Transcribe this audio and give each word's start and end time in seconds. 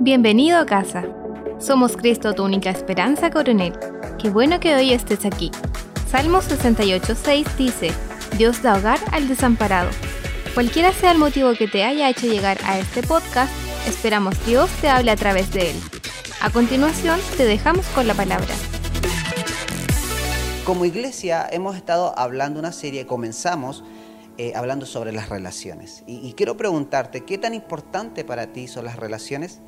Bienvenido 0.00 0.58
a 0.58 0.64
casa. 0.64 1.04
Somos 1.58 1.96
Cristo, 1.96 2.32
tu 2.32 2.44
única 2.44 2.70
esperanza, 2.70 3.30
coronel. 3.30 3.72
Qué 4.22 4.30
bueno 4.30 4.60
que 4.60 4.76
hoy 4.76 4.92
estés 4.92 5.26
aquí. 5.26 5.50
Salmo 6.08 6.38
68.6 6.38 7.56
dice, 7.56 7.90
Dios 8.36 8.62
da 8.62 8.76
hogar 8.78 9.00
al 9.10 9.26
desamparado. 9.26 9.90
Cualquiera 10.54 10.92
sea 10.92 11.10
el 11.10 11.18
motivo 11.18 11.52
que 11.54 11.66
te 11.66 11.82
haya 11.82 12.08
hecho 12.08 12.28
llegar 12.28 12.58
a 12.64 12.78
este 12.78 13.02
podcast, 13.02 13.52
esperamos 13.88 14.34
Dios 14.46 14.70
te 14.80 14.88
hable 14.88 15.10
a 15.10 15.16
través 15.16 15.52
de 15.52 15.72
él. 15.72 15.76
A 16.40 16.50
continuación, 16.50 17.18
te 17.36 17.44
dejamos 17.44 17.84
con 17.88 18.06
la 18.06 18.14
palabra. 18.14 18.54
Como 20.64 20.84
iglesia 20.84 21.44
hemos 21.50 21.74
estado 21.74 22.16
hablando 22.16 22.60
una 22.60 22.70
serie, 22.70 23.04
comenzamos 23.04 23.82
eh, 24.36 24.52
hablando 24.54 24.86
sobre 24.86 25.10
las 25.10 25.28
relaciones. 25.28 26.04
Y, 26.06 26.32
quiero 26.34 26.56
preguntarte, 26.56 27.24
¿qué 27.24 27.38
tan 27.38 27.54
importante 27.54 28.24
para 28.24 28.52
ti 28.52 28.68
son 28.68 28.84
las 28.84 28.94
relaciones? 28.94 29.60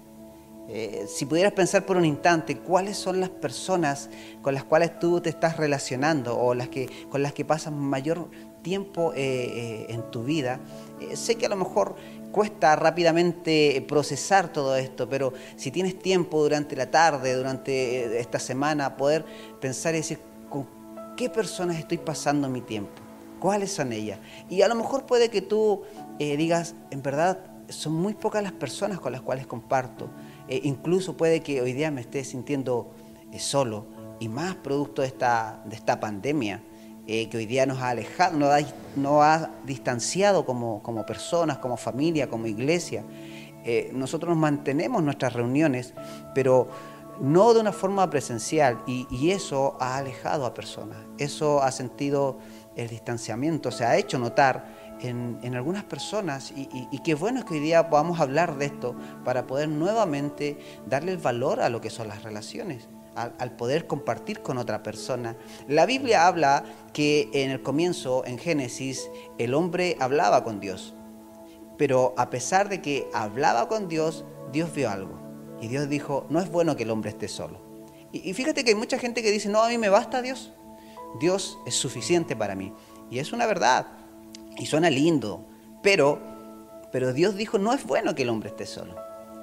Eh, 0.73 1.07
si 1.09 1.27
pudieras 1.27 1.53
pensar 1.53 1.85
por 1.85 1.97
un 1.97 2.05
instante, 2.05 2.59
¿cuáles 2.59 2.97
son 2.97 3.19
las 3.19 3.29
personas 3.29 4.09
con 4.41 4.55
las 4.55 4.63
cuales 4.63 4.99
tú 5.01 5.21
te 5.21 5.29
estás 5.29 5.57
relacionando 5.57 6.39
o 6.39 6.55
las 6.55 6.69
que, 6.69 6.89
con 7.11 7.23
las 7.23 7.33
que 7.33 7.45
pasas 7.45 7.73
mayor 7.73 8.31
tiempo 8.63 9.13
eh, 9.17 9.87
en 9.89 10.11
tu 10.11 10.23
vida? 10.23 10.61
sé 11.15 11.37
que 11.37 11.47
a 11.47 11.49
lo 11.49 11.57
mejor 11.57 11.97
cuesta 12.31 12.77
rápidamente 12.77 13.85
procesar 13.89 14.53
todo 14.53 14.77
esto, 14.77 15.09
pero 15.09 15.33
si 15.57 15.71
tienes 15.71 15.99
tiempo 15.99 16.43
durante 16.43 16.77
la 16.77 16.91
tarde, 16.91 17.35
durante 17.35 18.21
esta 18.21 18.39
semana, 18.39 18.97
poder 18.97 19.25
pensar 19.61 19.95
y 19.95 19.99
decir, 19.99 20.21
¿con 20.49 20.67
qué 21.17 21.29
personas 21.29 21.79
estoy 21.79 21.99
pasando 21.99 22.49
mi 22.49 22.61
tiempo? 22.61 22.93
¿Cuáles 23.39 23.73
son 23.73 23.93
ellas? 23.93 24.19
Y 24.49 24.63
a 24.63 24.69
lo 24.69 24.75
mejor 24.75 25.07
puede 25.07 25.31
que 25.31 25.43
tú 25.43 25.83
eh, 26.19 26.37
digas, 26.37 26.75
en 26.91 27.03
verdad, 27.03 27.39
son 27.69 27.95
muy 27.95 28.15
pocas 28.15 28.43
las 28.43 28.53
personas 28.53 29.01
con 29.01 29.13
las 29.13 29.23
cuales 29.23 29.47
comparto. 29.47 30.11
Eh, 30.51 30.61
incluso 30.65 31.17
puede 31.17 31.41
que 31.41 31.63
hoy 31.63 31.73
día 31.73 31.91
me 31.91 32.03
esté 32.03 32.23
sintiendo 32.25 32.93
eh, 33.33 33.39
solo 33.39 33.87
y 34.19 34.29
más 34.29 34.57
producto 34.57 35.01
de 35.01 35.09
esta, 35.09 35.63
de 35.65 35.77
esta 35.77 35.99
pandemia 35.99 36.63
que 37.07 37.37
hoy 37.37 37.47
día 37.47 37.67
nos 37.67 37.79
ha 37.79 37.89
alejado, 37.89 38.39
nos 38.95 39.25
ha, 39.25 39.51
distanciado 39.65 40.45
como, 40.47 40.81
como, 40.81 41.05
personas, 41.05 41.59
como 41.59 41.77
familia, 41.77 42.29
como 42.29 42.47
iglesia. 42.47 43.05
nosotros 43.93 44.29
nos 44.29 44.39
mantenemos 44.39 45.03
nuestras 45.03 45.33
reuniones, 45.33 45.93
pero 46.37 46.69
no 47.21 47.53
de 47.53 47.63
una 47.63 47.73
forma 47.73 48.09
presencial 48.11 48.79
y, 48.87 49.09
y 49.11 49.33
eso 49.33 49.77
ha 49.81 49.97
alejado 49.97 50.47
a 50.47 50.55
personas. 50.55 50.99
Eso 51.19 51.61
ha 51.61 51.73
sentido 51.73 52.39
el 52.77 52.89
distanciamiento 52.89 53.71
se 53.71 53.85
ha 53.85 53.97
hecho 53.97 54.19
notar 54.19 54.80
en, 55.03 55.55
algunas 55.55 55.85
personas 55.85 56.53
y, 56.55 56.99
qué 57.05 57.15
bueno 57.15 57.41
es 57.41 57.45
que 57.45 57.55
hoy 57.55 57.61
día 57.61 57.89
podamos 57.89 58.21
hablar 58.21 58.57
de 58.59 58.67
esto 58.67 58.95
para 59.25 59.47
poder 59.47 59.69
nuevamente 59.69 60.59
darle 60.87 61.13
el 61.13 61.19
valor 61.19 61.61
a 61.61 61.69
lo 61.69 61.81
que 61.81 61.91
son 61.91 62.09
las 62.09 62.23
relaciones. 62.23 62.89
Al, 63.17 63.57
poder 63.57 63.87
compartir 63.87 64.41
con 64.41 64.57
otra 64.57 64.83
persona. 64.83 65.37
La 65.69 65.85
Biblia 65.85 66.27
habla 66.27 66.65
que 66.95 67.29
en 67.35 67.51
el 67.51 67.61
comienzo, 67.61 68.25
en 68.25 68.39
Génesis, 68.39 69.11
el 69.37 69.53
hombre 69.53 69.97
hablaba 70.01 70.43
con 70.43 70.59
Dios. 70.59 70.95
Pero 71.77 72.15
a 72.17 72.31
pesar 72.31 72.71
de 72.71 72.81
que 72.81 73.09
hablaba 73.13 73.69
con 73.69 73.89
Dios, 73.89 74.25
Dios 74.53 74.73
vio 74.73 74.89
algo. 74.89 75.19
Y 75.61 75.69
Dios 75.69 75.89
dijo, 75.89 76.27
no 76.31 76.41
es 76.41 76.51
bueno 76.51 76.77
que 76.77 76.85
el 76.85 76.91
hombre 76.91 77.11
esté 77.11 77.29
solo. 77.29 77.61
Y, 78.13 78.31
y 78.31 78.33
fíjate 78.33 78.65
que 78.65 78.71
hay 78.71 78.77
mucha 78.77 78.99
gente 78.99 79.23
que 79.23 79.31
dice, 79.31 79.51
no, 79.51 79.61
a 79.61 79.69
mí 79.69 79.77
me 79.77 79.91
basta 79.91 80.23
Dios. 80.23 80.53
Dios 81.19 81.59
es 81.67 81.75
suficiente 81.75 82.37
para 82.37 82.55
mí. 82.55 82.73
Y 83.11 83.19
es 83.19 83.33
una 83.33 83.45
verdad. 83.45 84.00
Y 84.57 84.67
suena 84.67 84.91
lindo. 84.91 85.45
Pero, 85.83 86.21
pero 86.93 87.13
Dios 87.13 87.37
dijo, 87.37 87.59
no 87.59 87.73
es 87.73 87.85
bueno 87.85 88.15
que 88.15 88.23
el 88.23 88.29
hombre 88.29 88.51
esté 88.51 88.67
solo. 88.67 88.97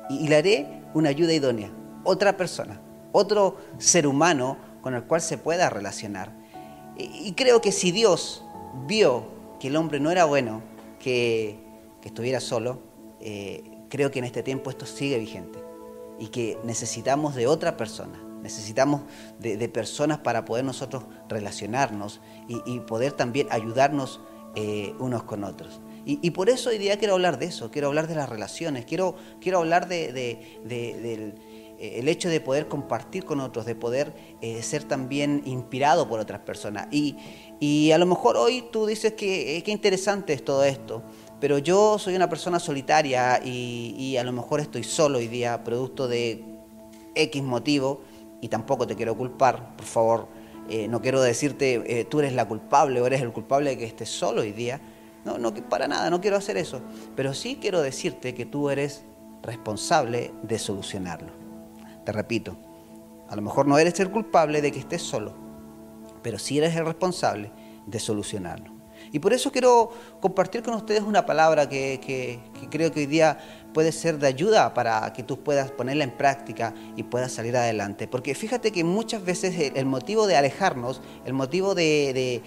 Y, 0.09 0.27
le 0.27 0.35
haré 0.35 0.81
una 0.93 1.09
ayuda 1.09 1.33
idónea. 1.33 1.71
Otra 2.03 2.37
persona. 2.37 2.79
Otro 3.11 3.57
ser 3.77 4.07
humano 4.07 4.57
con 4.81 4.93
el 4.93 5.03
cual 5.03 5.21
se 5.21 5.37
pueda 5.37 5.69
relacionar. 5.69 6.31
Y, 6.97 7.33
creo 7.33 7.61
que 7.61 7.71
si 7.71 7.91
Dios 7.91 8.43
vio 8.87 9.27
que 9.59 9.67
el 9.67 9.75
hombre 9.75 9.99
no 9.99 10.11
era 10.11 10.25
bueno, 10.25 10.61
que, 10.99 11.59
estuviera 12.03 12.39
solo, 12.39 12.79
eh, 13.19 13.63
creo 13.89 14.11
que 14.11 14.19
en 14.19 14.25
este 14.25 14.41
tiempo 14.41 14.69
esto 14.69 14.85
sigue 14.85 15.19
vigente. 15.19 15.59
Y 16.19 16.27
que 16.27 16.57
necesitamos 16.63 17.35
de 17.35 17.47
otra 17.47 17.75
persona 17.75 18.17
Necesitamos 18.41 19.01
de, 19.39 19.67
personas 19.69 20.19
para 20.19 20.45
poder 20.45 20.63
nosotros 20.63 21.03
relacionarnos 21.27 22.21
y, 22.47 22.79
poder 22.81 23.11
también 23.11 23.47
ayudarnos 23.49 24.21
eh, 24.55 24.93
unos 24.99 25.23
con 25.23 25.43
otros. 25.43 25.81
Y, 26.09 26.31
por 26.31 26.49
eso 26.49 26.69
hoy 26.69 26.77
día 26.77 26.97
quiero 26.97 27.15
hablar 27.15 27.37
de 27.37 27.47
eso, 27.47 27.69
quiero 27.69 27.89
hablar 27.89 28.07
de 28.07 28.15
las 28.15 28.29
relaciones, 28.29 28.85
quiero, 28.85 29.15
quiero 29.41 29.57
hablar 29.57 29.89
de, 29.89 30.13
del 30.63 31.35
eh, 31.79 31.99
el 31.99 32.07
hecho 32.07 32.29
de 32.29 32.39
poder 32.39 32.67
compartir 32.67 33.25
con 33.25 33.39
otros, 33.41 33.65
de 33.65 33.75
poder 33.75 34.13
eh, 34.41 34.63
ser 34.63 34.85
también 34.85 35.41
inspirado 35.45 36.07
por 36.07 36.21
otras 36.21 36.39
personas. 36.39 36.87
Y, 36.91 37.91
a 37.91 37.97
lo 37.97 38.05
mejor 38.05 38.37
hoy 38.37 38.63
tú 38.71 38.85
dices 38.85 39.13
que 39.13 39.61
qué 39.65 39.71
interesante 39.71 40.31
es 40.31 40.45
todo 40.45 40.63
esto, 40.63 41.03
pero 41.41 41.57
yo 41.57 41.99
soy 41.99 42.15
una 42.15 42.29
persona 42.29 42.59
solitaria 42.59 43.41
y, 43.43 43.93
y, 43.97 44.17
a 44.17 44.23
lo 44.23 44.31
mejor 44.31 44.59
estoy 44.61 44.83
solo 44.83 45.17
hoy 45.17 45.27
día, 45.27 45.63
producto 45.63 46.07
de 46.07 46.41
X 47.15 47.43
motivo, 47.43 48.01
y 48.41 48.47
tampoco 48.47 48.87
te 48.87 48.95
quiero 48.95 49.17
culpar, 49.17 49.75
por 49.75 49.85
favor, 49.85 50.27
eh, 50.69 50.87
no 50.87 51.01
quiero 51.01 51.21
decirte 51.21 51.99
eh, 51.99 52.05
tú 52.05 52.19
eres 52.19 52.33
la 52.33 52.47
culpable 52.47 53.01
o 53.01 53.07
eres 53.07 53.21
el 53.21 53.31
culpable 53.31 53.71
de 53.71 53.77
que 53.77 53.85
estés 53.85 54.09
solo 54.09 54.41
hoy 54.41 54.51
día. 54.51 54.81
No, 55.25 55.37
no, 55.37 55.53
para 55.53 55.87
nada, 55.87 56.09
no 56.09 56.21
quiero 56.21 56.37
hacer 56.37 56.57
eso. 56.57 56.81
Pero 57.15 57.33
sí 57.33 57.57
quiero 57.61 57.81
decirte 57.81 58.33
que 58.33 58.45
tú 58.45 58.69
eres 58.69 59.03
responsable 59.43 60.31
de 60.43 60.59
solucionarlo. 60.59 61.31
Te 62.05 62.11
repito, 62.11 62.57
a 63.29 63.35
lo 63.35 63.41
mejor 63.41 63.67
no 63.67 63.77
eres 63.77 63.99
el 63.99 64.11
culpable 64.11 64.61
de 64.61 64.71
que 64.71 64.79
estés 64.79 65.01
solo, 65.01 65.33
pero 66.21 66.39
sí 66.39 66.57
eres 66.57 66.75
el 66.75 66.85
responsable 66.85 67.51
de 67.85 67.99
solucionarlo. 67.99 68.76
Y 69.11 69.19
por 69.19 69.33
eso 69.33 69.51
quiero 69.51 69.91
compartir 70.19 70.63
con 70.63 70.73
ustedes 70.73 71.01
una 71.01 71.25
palabra 71.25 71.67
que, 71.69 71.99
que 72.03 72.69
creo 72.69 72.91
que 72.91 73.01
hoy 73.01 73.05
día 73.05 73.37
puede 73.77 73.91
ser 73.91 74.17
de 74.17 74.25
ayuda 74.25 74.73
para 74.73 75.13
que 75.13 75.21
tú 75.21 75.43
puedas 75.43 75.69
ponerla 75.69 76.03
en 76.03 76.09
práctica 76.09 76.73
y 76.95 77.03
puedas 77.03 77.31
salir 77.31 77.55
adelante. 77.55 78.07
Porque 78.07 78.33
fíjate 78.33 78.71
que 78.71 78.83
muchas 78.83 79.23
veces 79.23 79.71
el 79.75 79.85
motivo 79.85 80.25
de 80.25 80.35
alejarnos, 80.35 80.99
el 81.25 81.33
motivo 81.33 81.75
de, 81.75 82.11
de, 82.11 82.41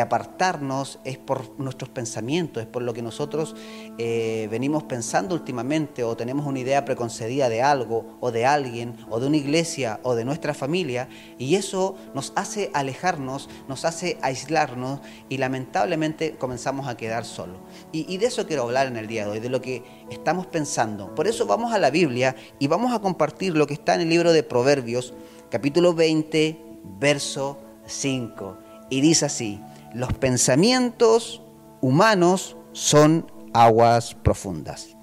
apartarnos 0.00 0.98
es 1.04 1.18
por 1.18 1.58
nuestros 1.58 1.90
pensamientos, 1.90 2.62
es 2.62 2.68
por 2.68 2.82
lo 2.82 2.92
que 2.92 3.02
nosotros 3.02 3.54
eh, 3.98 4.48
venimos 4.50 4.82
pensando 4.84 5.34
últimamente 5.34 6.04
o 6.04 6.16
tenemos 6.16 6.46
una 6.46 6.58
idea 6.58 6.84
preconcedida 6.84 7.48
de 7.48 7.62
algo 7.62 8.18
o 8.20 8.30
de 8.30 8.46
alguien 8.46 8.96
o 9.08 9.20
de 9.20 9.26
una 9.26 9.36
iglesia 9.36 10.00
o 10.02 10.14
de 10.14 10.24
nuestra 10.24 10.54
familia 10.54 11.08
y 11.38 11.54
eso 11.54 11.96
nos 12.14 12.32
hace 12.36 12.70
alejarnos, 12.74 13.48
nos 13.68 13.84
hace 13.84 14.18
aislarnos 14.22 15.00
y 15.28 15.38
lamentablemente 15.38 16.36
comenzamos 16.36 16.88
a 16.88 16.96
quedar 16.96 17.24
solos. 17.24 17.58
Y, 17.92 18.12
y 18.12 18.18
de 18.18 18.26
eso 18.26 18.46
quiero 18.46 18.62
hablar 18.64 18.86
en 18.86 18.96
el 18.96 19.06
día 19.06 19.24
de 19.24 19.32
hoy, 19.32 19.40
de 19.40 19.48
lo 19.48 19.60
que 19.60 19.82
estamos 20.10 20.46
pensando. 20.46 21.14
Por 21.14 21.26
eso 21.26 21.46
vamos 21.46 21.72
a 21.72 21.78
la 21.78 21.90
Biblia 21.90 22.36
y 22.58 22.66
vamos 22.66 22.92
a 22.92 23.00
compartir 23.00 23.56
lo 23.56 23.66
que 23.66 23.74
está 23.74 23.94
en 23.94 24.02
el 24.02 24.08
libro 24.08 24.32
de 24.32 24.42
Proverbios, 24.42 25.14
capítulo 25.50 25.94
20, 25.94 26.58
verso 26.98 27.58
5 27.86 28.69
y 28.90 29.00
dice 29.00 29.26
así, 29.26 29.60
los 29.94 30.12
pensamientos 30.12 31.42
humanos 31.80 32.56
son 32.72 33.30
aguas 33.54 34.14
profundas. 34.14 34.96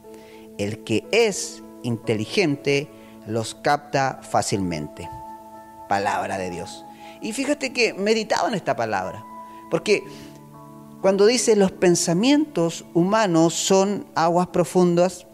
El 0.57 0.83
que 0.83 1.05
es 1.11 1.63
inteligente 1.83 2.89
los 3.25 3.55
capta 3.55 4.19
fácilmente. 4.21 5.09
Palabra 5.89 6.37
de 6.37 6.49
Dios. 6.49 6.85
Y 7.21 7.33
fíjate 7.33 7.73
que 7.73 7.93
meditaba 7.93 8.47
en 8.47 8.55
esta 8.55 8.75
palabra, 8.75 9.25
porque 9.71 10.03
cuando 11.01 11.25
dice 11.25 11.55
los 11.55 11.71
pensamientos 11.71 12.85
humanos 12.93 13.53
son 13.53 14.05
aguas 14.15 14.47
profundas, 14.47 15.25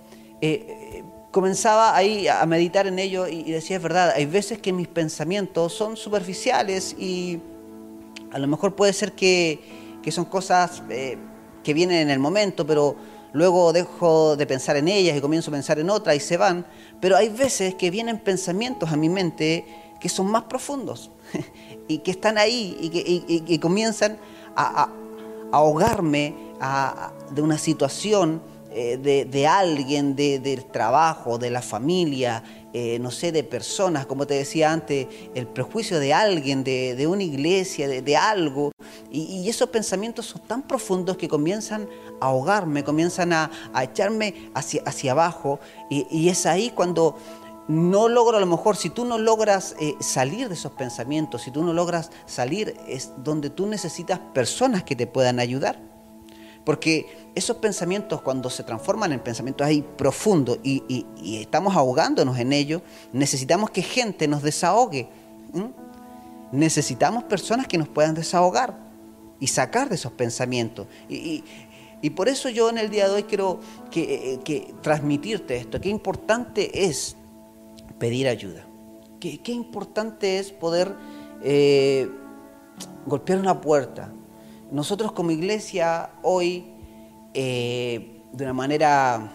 eh, 0.41 1.03
comenzaba 1.31 1.95
ahí 1.95 2.27
a 2.27 2.45
meditar 2.45 2.87
en 2.87 2.99
ello 2.99 3.27
y 3.27 3.51
decía, 3.51 3.77
es 3.77 3.83
verdad, 3.83 4.13
hay 4.15 4.25
veces 4.25 4.59
que 4.59 4.71
mis 4.71 4.87
pensamientos 4.87 5.73
son 5.73 5.97
superficiales 5.97 6.95
y 6.97 7.41
a 8.33 8.39
lo 8.39 8.47
mejor 8.47 8.75
puede 8.75 8.93
ser 8.93 9.13
que, 9.13 9.59
son 10.09 10.25
cosas 10.25 10.83
eh, 10.89 11.17
que 11.63 11.73
vienen 11.73 11.97
en 11.97 12.09
el 12.09 12.19
momento, 12.19 12.65
pero 12.65 12.95
luego 13.31 13.71
dejo 13.71 14.35
de 14.35 14.45
pensar 14.45 14.75
en 14.75 14.87
ellas 14.87 15.15
y 15.15 15.21
comienzo 15.21 15.51
a 15.51 15.53
pensar 15.53 15.79
en 15.79 15.89
otras 15.89 16.15
y 16.15 16.19
se 16.19 16.37
van. 16.37 16.65
Pero 16.99 17.15
hay 17.15 17.29
veces 17.29 17.75
que 17.75 17.91
vienen 17.91 18.19
pensamientos 18.19 18.91
a 18.91 18.97
mi 18.97 19.07
mente 19.07 19.65
que 19.99 20.09
son 20.09 20.29
más 20.29 20.43
profundos 20.43 21.11
y 21.87 21.99
que 21.99 22.11
están 22.11 22.37
ahí 22.37 22.77
y 22.81 23.39
que, 23.39 23.59
comienzan 23.59 24.17
a, 24.55 24.89
ahogarme 25.51 26.35
de 27.31 27.41
una 27.41 27.57
situación 27.57 28.41
eh, 28.71 28.97
de, 28.97 29.47
alguien, 29.47 30.15
del 30.15 30.65
trabajo, 30.65 31.37
de 31.37 31.51
la 31.51 31.61
familia, 31.61 32.43
eh, 32.75 32.97
no 32.99 33.11
sé, 33.11 33.31
de 33.31 33.43
personas, 33.43 34.07
como 34.07 34.25
te 34.25 34.33
decía 34.33 34.71
antes, 34.71 35.05
el 35.35 35.45
prejuicio 35.45 35.99
de 35.99 36.11
alguien, 36.11 36.63
de, 36.63 37.05
una 37.07 37.21
iglesia, 37.21 37.87
de, 37.87 38.17
algo. 38.17 38.71
Y, 39.11 39.47
esos 39.47 39.69
pensamientos 39.69 40.25
son 40.25 40.41
tan 40.41 40.63
profundos 40.63 41.17
que 41.17 41.27
comienzan 41.27 41.87
a 42.19 42.25
ahogarme, 42.25 42.83
comienzan 42.83 43.31
a, 43.31 43.51
echarme 43.79 44.49
hacia, 44.55 44.81
hacia 44.87 45.11
abajo. 45.11 45.59
Y, 45.91 46.29
es 46.29 46.47
ahí 46.47 46.71
cuando 46.71 47.15
no 47.67 48.09
logro, 48.09 48.37
a 48.37 48.39
lo 48.39 48.47
mejor, 48.47 48.75
si 48.75 48.89
tú 48.89 49.05
no 49.05 49.19
logras 49.19 49.75
eh, 49.79 49.93
salir 49.99 50.49
de 50.49 50.55
esos 50.55 50.71
pensamientos, 50.71 51.43
si 51.43 51.51
tú 51.51 51.63
no 51.63 51.73
logras 51.73 52.09
salir, 52.25 52.75
es 52.87 53.11
donde 53.17 53.51
tú 53.51 53.67
necesitas 53.67 54.17
personas 54.33 54.83
que 54.83 54.95
te 54.95 55.05
puedan 55.05 55.39
ayudar. 55.39 55.92
Porque 56.63 57.05
esos 57.35 57.57
pensamientos 57.57 58.21
cuando 58.21 58.49
se 58.49 58.63
transforman 58.63 59.11
en 59.11 59.19
pensamientos 59.19 59.65
ahí 59.65 59.83
profundos 59.97 60.59
y, 60.63 61.05
estamos 61.41 61.75
ahogándonos 61.75 62.37
en 62.39 62.53
ellos, 62.53 62.81
necesitamos 63.11 63.71
que 63.71 63.81
gente 63.81 64.27
nos 64.27 64.43
desahogue. 64.43 65.09
Necesitamos 66.51 67.23
personas 67.23 67.67
que 67.67 67.77
nos 67.77 67.87
puedan 67.87 68.13
desahogar 68.13 68.77
y 69.39 69.47
sacar 69.47 69.89
de 69.89 69.95
esos 69.95 70.11
pensamientos. 70.11 70.87
Y, 71.09 71.43
por 72.15 72.27
eso 72.27 72.49
yo 72.49 72.69
en 72.69 72.77
el 72.77 72.89
día 72.89 73.07
de 73.07 73.15
hoy 73.15 73.23
quiero 73.23 73.59
que, 73.89 74.39
eh, 74.45 74.73
transmitirte 74.81 75.57
esto, 75.57 75.79
qué 75.81 75.89
importante 75.89 76.85
es 76.85 77.15
pedir 77.97 78.27
ayuda, 78.27 78.65
qué, 79.19 79.51
importante 79.51 80.37
es 80.37 80.51
poder 80.51 80.95
eh, 81.41 82.09
golpear 83.05 83.39
una 83.39 83.59
puerta. 83.59 84.11
Nosotros 84.73 85.11
como 85.11 85.29
iglesia 85.29 86.09
hoy, 86.23 86.65
eh, 87.35 88.21
de 88.31 88.43
una 88.43 88.53
manera 88.53 89.31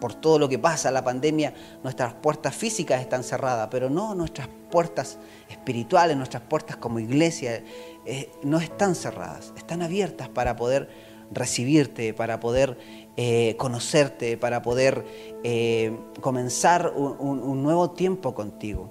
por 0.00 0.12
todo 0.14 0.40
lo 0.40 0.48
que 0.48 0.58
pasa, 0.58 0.90
la 0.90 1.04
pandemia, 1.04 1.54
nuestras 1.84 2.14
puertas 2.14 2.52
físicas 2.52 3.00
están 3.00 3.22
cerradas, 3.22 3.68
pero 3.70 3.88
no 3.88 4.16
nuestras 4.16 4.48
puertas 4.68 5.18
espirituales, 5.48 6.16
nuestras 6.16 6.42
puertas 6.42 6.76
como 6.78 6.98
iglesia, 6.98 7.62
eh, 8.04 8.28
no 8.42 8.58
están 8.58 8.96
cerradas, 8.96 9.52
están 9.56 9.82
abiertas 9.82 10.28
para 10.28 10.56
poder 10.56 10.88
recibirte, 11.30 12.12
para 12.12 12.40
poder 12.40 12.76
eh, 13.16 13.54
conocerte, 13.58 14.36
para 14.36 14.62
poder 14.62 15.04
comenzar 16.20 16.92
un, 16.96 17.62
nuevo 17.62 17.92
tiempo 17.92 18.34
contigo. 18.34 18.90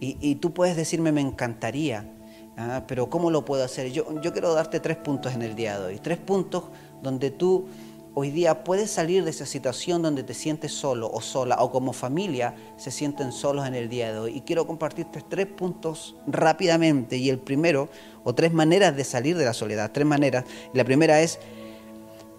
Y, 0.00 0.36
tú 0.36 0.54
puedes 0.54 0.74
decirme, 0.74 1.12
me 1.12 1.20
encantaría, 1.20 2.08
¿ah? 2.56 2.84
pero 2.86 3.08
¿cómo 3.08 3.30
lo 3.30 3.44
puedo 3.44 3.64
hacer? 3.64 3.90
Yo, 3.92 4.20
yo 4.20 4.32
quiero 4.32 4.54
darte 4.54 4.80
tres 4.80 4.96
puntos 4.96 5.34
en 5.34 5.42
el 5.42 5.54
día 5.54 5.78
de 5.78 5.86
hoy, 5.86 5.98
tres 5.98 6.18
puntos 6.18 6.64
donde 7.02 7.30
tú 7.30 7.66
hoy 8.14 8.30
día 8.30 8.64
puedes 8.64 8.90
salir 8.90 9.24
de 9.24 9.30
esa 9.30 9.46
situación 9.46 10.02
donde 10.02 10.22
te 10.22 10.34
sientes 10.34 10.72
solo 10.72 11.10
o 11.10 11.20
sola 11.20 11.56
o 11.60 11.70
como 11.70 11.92
familia 11.92 12.54
se 12.76 12.90
sienten 12.90 13.32
solos 13.32 13.66
en 13.66 13.74
el 13.74 13.88
día 13.88 14.12
de 14.12 14.18
hoy. 14.18 14.36
Y 14.36 14.40
quiero 14.42 14.66
compartirte 14.66 15.22
tres 15.28 15.46
puntos 15.46 16.14
rápidamente. 16.26 17.16
Y 17.16 17.30
el 17.30 17.38
primero, 17.38 17.88
o 18.24 18.34
tres 18.34 18.52
maneras 18.52 18.96
de 18.96 19.04
salir 19.04 19.36
de 19.36 19.44
la 19.44 19.54
soledad, 19.54 19.90
tres 19.92 20.06
maneras. 20.06 20.44
la 20.74 20.84
primera 20.84 21.20
es, 21.20 21.38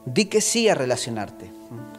di 0.06 0.26
que 0.26 0.42
sí 0.42 0.70
a 0.70 0.76
relacionarte. 0.76 1.52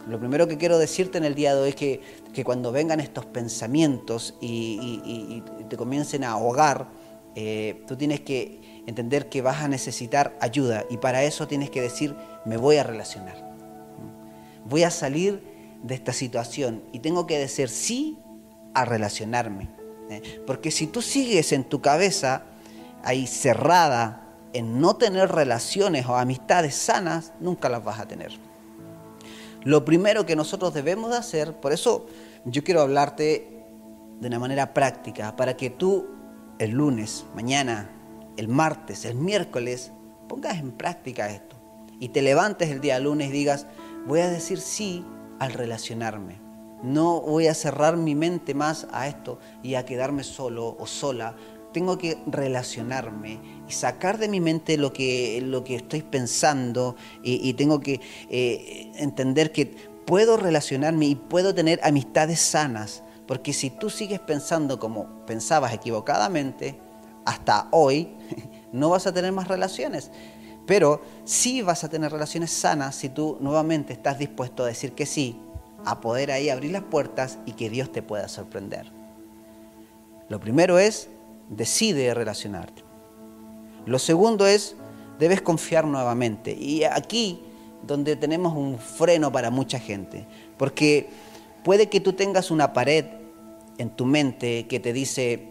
Lo 0.09 0.19
primero 0.19 0.47
que 0.47 0.59
quiero 0.59 0.79
decirte 0.79 1.19
en 1.19 1.25
el 1.25 1.35
día 1.35 1.55
de 1.55 1.63
hoy 1.63 1.69
es 1.71 1.77
que, 1.77 2.01
que 2.33 2.45
cuando 2.45 2.71
vengan 2.71 3.01
estos 3.01 3.25
pensamientos 3.27 4.35
y, 4.41 5.43
te 5.69 5.77
comiencen 5.77 6.25
a 6.25 6.33
ahogar, 6.33 6.87
eh, 7.35 7.83
tú 7.87 7.97
tienes 7.97 8.21
que 8.21 8.83
entender 8.87 9.29
que 9.29 9.43
vas 9.43 9.63
a 9.63 9.69
necesitar 9.69 10.37
ayuda 10.41 10.85
y 10.91 10.99
para 10.99 11.25
eso 11.25 11.49
tienes 11.49 11.71
que 11.71 11.81
decir, 11.81 12.15
me 12.45 12.57
voy 12.57 12.77
a 12.77 12.83
relacionar 12.83 13.55
voy 14.65 14.83
a 14.83 14.91
salir 14.91 15.43
de 15.83 15.95
esta 15.95 16.13
situación 16.13 16.83
y 16.93 17.01
tengo 17.01 17.27
que 17.27 17.39
decir 17.39 17.69
sí 17.69 18.19
a 18.73 18.85
relacionarme. 18.85 19.69
¿eh? 20.11 20.43
Porque 20.47 20.71
si 20.71 20.87
tú 20.87 21.03
sigues 21.03 21.53
en 21.53 21.65
tu 21.65 21.81
cabeza 21.81 22.45
ahí 23.03 23.27
cerrada 23.27 24.23
en 24.53 24.81
no 24.81 24.97
tener 24.97 25.31
relaciones 25.31 26.07
o 26.07 26.17
amistades 26.17 26.75
sanas, 26.75 27.33
nunca 27.41 27.69
las 27.69 27.85
vas 27.85 28.01
a 28.01 28.09
tener. 28.09 28.33
Lo 29.65 29.85
primero 29.85 30.27
que 30.27 30.37
nosotros 30.37 30.75
debemos 30.75 31.11
de 31.11 31.17
hacer, 31.17 31.55
por 31.55 31.73
eso 31.73 32.07
yo 32.45 32.63
quiero 32.63 32.81
hablarte 32.81 33.65
de 34.21 34.29
una 34.29 34.39
manera 34.39 34.73
práctica, 34.73 35.35
para 35.37 35.57
que 35.57 35.71
tú 35.71 36.07
el 36.65 36.73
lunes, 36.73 37.27
mañana, 37.35 37.91
el 38.37 38.49
martes, 38.49 39.05
el 39.05 39.15
miércoles, 39.15 39.93
pongas 40.29 40.59
en 40.59 40.73
práctica 40.73 41.31
esto 41.31 41.57
y 42.01 42.09
te 42.09 42.23
levantes 42.23 42.71
el 42.71 42.81
día 42.81 42.99
lunes 42.99 43.29
y 43.29 43.33
digas, 43.33 43.67
voy 44.07 44.21
a 44.21 44.31
decir 44.31 44.59
sí 44.59 45.05
al 45.39 45.53
relacionarme. 45.53 46.41
No 46.83 47.21
voy 47.21 47.47
a 47.47 47.55
cerrar 47.55 47.97
mi 47.97 48.15
mente 48.15 48.53
más 48.53 48.87
a 48.93 49.09
esto 49.09 49.39
y 49.63 49.75
a 49.75 49.87
quedarme 49.87 50.25
solo 50.25 50.77
o 50.79 50.87
sola. 50.87 51.35
Tengo 51.73 51.97
que 51.99 52.19
relacionarme 52.27 53.41
y 53.69 53.73
sacar 53.73 54.19
de 54.19 54.29
mi 54.29 54.41
mente 54.41 54.77
lo 54.77 54.93
que, 54.93 55.41
lo 55.43 55.65
que 55.65 55.77
estoy 55.77 56.03
pensando 56.03 56.97
y, 57.23 57.53
tengo 57.55 57.81
que 57.81 58.01
eh, 58.29 58.93
entender 58.97 59.51
que 59.51 59.67
puedo 60.05 60.37
relacionarme 60.37 61.07
y 61.07 61.15
puedo 61.15 61.55
tener 61.55 61.81
amistades 61.83 62.41
sanas. 62.41 63.04
Porque 63.27 63.53
si 63.53 63.71
tú 63.71 63.91
sigues 63.91 64.21
pensando 64.21 64.79
como 64.79 65.25
pensabas 65.27 65.73
equivocadamente, 65.73 66.79
hasta 67.25 67.69
hoy 67.71 68.09
no 68.73 68.91
vas 68.91 69.07
a 69.07 69.15
tener 69.15 69.33
más 69.33 69.49
relaciones. 69.49 70.11
Pero 70.67 71.03
sí 71.25 71.63
vas 71.63 71.85
a 71.85 71.89
tener 71.89 72.11
relaciones 72.11 72.51
sanas 72.51 72.95
si 72.95 73.09
tú 73.09 73.37
nuevamente 73.41 73.93
estás 73.93 74.19
dispuesto 74.19 74.65
a 74.65 74.67
decir 74.67 74.93
que 74.93 75.07
sí, 75.07 75.41
a 75.85 76.01
poder 76.01 76.31
ahí 76.31 76.49
abrir 76.49 76.73
las 76.73 76.85
puertas 76.85 77.39
y 77.45 77.53
que 77.53 77.69
Dios 77.69 77.93
te 77.93 78.03
pueda 78.03 78.29
sorprender. 78.29 78.91
Lo 80.29 80.41
primero 80.41 80.79
es, 80.79 81.09
decide 81.51 82.15
relacionarte. 82.15 82.83
Lo 83.85 83.99
segundo 83.99 84.47
es, 84.47 84.77
debes 85.19 85.43
confiar 85.43 85.87
nuevamente. 85.87 86.53
Y 86.53 86.85
aquí 86.85 87.43
donde 87.87 88.17
tenemos 88.17 88.55
un 88.55 88.79
freno 88.79 89.31
para 89.31 89.51
mucha 89.51 89.79
gente, 89.79 90.27
porque 90.57 91.11
puede 91.65 91.89
que 91.89 91.99
tú 91.99 92.13
tengas 92.13 92.51
una 92.51 92.73
pared 92.73 93.07
en 93.79 93.91
tu 93.91 94.05
mente 94.05 94.69
que 94.69 94.79
te 94.79 94.93
dice, 94.93 95.49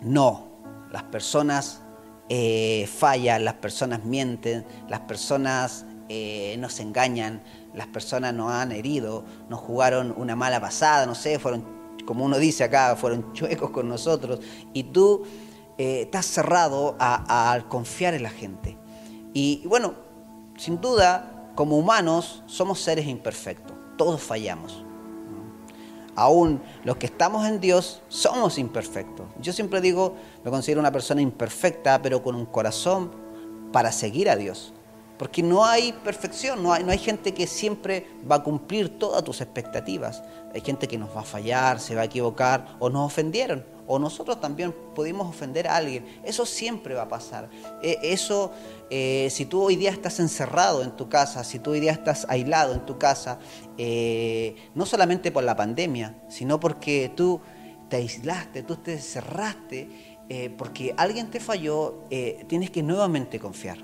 no, 0.00 0.48
las 0.90 1.02
personas 1.02 1.82
eh, 2.28 2.88
fallan, 2.90 3.44
las 3.44 3.54
personas 3.54 4.04
mienten, 4.04 4.64
las 4.88 5.00
personas 5.00 5.84
eh, 6.08 6.56
nos 6.58 6.78
engañan, 6.80 7.42
las 7.74 7.88
personas 7.88 8.32
nos 8.32 8.52
han 8.52 8.72
herido, 8.72 9.24
nos 9.48 9.60
jugaron 9.60 10.14
una 10.16 10.36
mala 10.36 10.60
pasada, 10.60 11.04
no 11.04 11.16
sé, 11.16 11.38
fueron, 11.38 11.64
como 12.06 12.24
uno 12.24 12.38
dice 12.38 12.64
acá, 12.64 12.96
fueron 12.96 13.32
chuecos 13.34 13.70
con 13.70 13.88
nosotros, 13.88 14.38
y 14.72 14.84
tú 14.84 15.24
eh, 15.76 16.02
estás 16.02 16.26
cerrado 16.26 16.96
a, 17.00 17.64
confiar 17.68 18.14
en 18.14 18.22
la 18.22 18.30
gente. 18.30 18.78
y 19.34 19.62
bueno, 19.66 19.94
sin 20.56 20.80
duda, 20.80 21.52
como 21.56 21.76
humanos 21.76 22.42
somos 22.46 22.80
seres 22.80 23.06
imperfectos, 23.06 23.76
todos 23.96 24.22
fallamos 24.22 24.84
aún 26.20 26.60
los 26.84 26.98
que 26.98 27.06
estamos 27.06 27.46
en 27.46 27.60
Dios 27.60 28.02
somos 28.08 28.58
imperfectos. 28.58 29.26
Yo 29.40 29.54
siempre 29.54 29.80
digo, 29.80 30.16
me 30.44 30.50
considero 30.50 30.80
una 30.80 30.92
persona 30.92 31.22
imperfecta, 31.22 32.02
pero 32.02 32.22
con 32.22 32.34
un 32.34 32.44
corazón 32.44 33.10
para 33.72 33.90
seguir 33.90 34.28
a 34.28 34.36
Dios. 34.36 34.74
Porque 35.18 35.42
no 35.42 35.64
hay 35.64 35.92
perfección, 35.92 36.62
no 36.62 36.72
hay, 36.72 36.84
no 36.84 36.92
hay 36.92 36.98
gente 36.98 37.32
que 37.32 37.46
siempre 37.46 38.06
va 38.30 38.36
a 38.36 38.42
cumplir 38.42 38.98
todas 38.98 39.24
tus 39.24 39.40
expectativas. 39.40 40.22
Hay 40.54 40.60
gente 40.60 40.88
que 40.88 40.98
nos 40.98 41.14
va 41.14 41.20
a 41.20 41.24
fallar, 41.24 41.80
se 41.80 41.94
va 41.94 42.02
a 42.02 42.04
equivocar 42.04 42.76
o 42.78 42.90
nos 42.90 43.06
ofendieron 43.06 43.64
o 43.92 43.98
nosotros 43.98 44.40
también 44.40 44.72
pudimos 44.94 45.28
ofender 45.28 45.66
a 45.66 45.74
alguien. 45.74 46.06
Eso 46.22 46.46
siempre 46.46 46.94
va 46.94 47.02
a 47.02 47.08
pasar. 47.08 47.50
E, 47.82 47.98
eso, 48.04 48.52
eh, 48.88 49.26
si 49.32 49.46
tú 49.46 49.64
hoy 49.64 49.74
día 49.74 49.90
estás 49.90 50.20
encerrado 50.20 50.84
en 50.84 50.92
tu 50.92 51.08
casa, 51.08 51.42
si 51.42 51.58
tú 51.58 51.72
hoy 51.72 51.80
día 51.80 51.90
estás 51.90 52.24
aislado 52.28 52.72
en 52.72 52.86
tu 52.86 52.98
casa, 52.98 53.40
eh, 53.76 54.54
no 54.76 54.86
solamente 54.86 55.32
por 55.32 55.42
la 55.42 55.56
pandemia, 55.56 56.14
sino 56.28 56.60
porque 56.60 57.10
tú 57.16 57.40
te 57.88 57.96
aislaste, 57.96 58.62
tú 58.62 58.76
te 58.76 58.96
cerraste, 58.96 59.88
eh, 60.28 60.54
porque 60.56 60.94
alguien 60.96 61.28
te 61.28 61.40
falló, 61.40 62.04
tienes 62.46 62.70
que 62.70 62.84
nuevamente 62.84 63.40
confiar. 63.40 63.78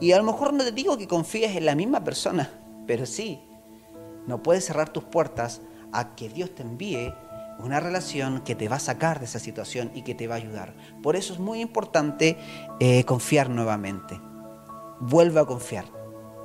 Y 0.00 0.12
a 0.12 0.16
lo 0.16 0.24
mejor 0.24 0.54
no 0.54 0.64
te 0.64 0.72
digo 0.72 0.96
que 0.96 1.06
confíes 1.06 1.54
en 1.56 1.66
la 1.66 1.74
misma 1.74 2.02
persona, 2.02 2.50
pero 2.86 3.04
sí, 3.04 3.38
no 4.26 4.42
puedes 4.42 4.64
cerrar 4.64 4.90
tus 4.90 5.04
puertas 5.04 5.60
a 5.92 6.14
que 6.16 6.30
Dios 6.30 6.54
te 6.54 6.62
envíe 6.62 7.12
una 7.62 7.80
relación 7.80 8.40
que 8.42 8.54
te 8.54 8.68
va 8.68 8.76
a 8.76 8.80
sacar 8.80 9.18
de 9.18 9.26
esa 9.26 9.38
situación 9.38 9.90
y 9.94 10.02
que 10.02 10.14
te 10.14 10.26
va 10.26 10.34
a 10.34 10.38
ayudar. 10.38 10.74
Por 11.02 11.16
eso 11.16 11.32
es 11.32 11.38
muy 11.38 11.60
importante 11.60 12.36
eh, 12.78 13.04
confiar 13.04 13.50
nuevamente. 13.50 14.20
Vuelve 15.00 15.40
a 15.40 15.44
confiar. 15.44 15.84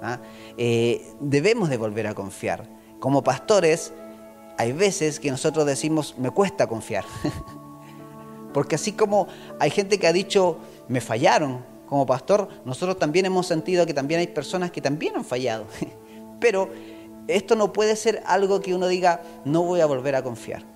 ¿ah? 0.02 0.20
Eh, 0.58 1.06
debemos 1.20 1.70
de 1.70 1.78
volver 1.78 2.08
a 2.08 2.14
confiar. 2.14 2.68
Como 3.00 3.24
pastores, 3.24 3.94
hay 4.58 4.72
veces 4.72 5.20
que 5.20 5.32
nosotros 5.32 5.66
decimos, 5.66 6.16
me 6.18 6.32
cuesta 6.32 6.68
confiar. 6.68 7.06
Porque 8.54 8.76
así 8.76 8.94
como 8.94 9.28
hay 9.60 9.70
gente 9.70 10.00
que 10.00 10.08
ha 10.08 10.14
dicho, 10.14 10.58
me 10.88 11.02
fallaron 11.02 11.66
como 11.88 12.06
pastor, 12.06 12.50
nosotros 12.66 12.98
también 12.98 13.26
hemos 13.26 13.48
sentido 13.48 13.86
que 13.86 13.94
también 13.94 14.20
hay 14.20 14.28
personas 14.28 14.72
que 14.72 14.82
también 14.82 15.16
han 15.16 15.26
fallado. 15.26 15.66
Pero 16.40 16.70
esto 17.28 17.56
no 17.56 17.74
puede 17.74 17.96
ser 17.96 18.24
algo 18.26 18.62
que 18.62 18.74
uno 18.74 18.88
diga, 18.88 19.22
no 19.46 19.64
voy 19.64 19.82
a 19.82 19.86
volver 19.86 20.16
a 20.16 20.24
confiar. 20.24 20.75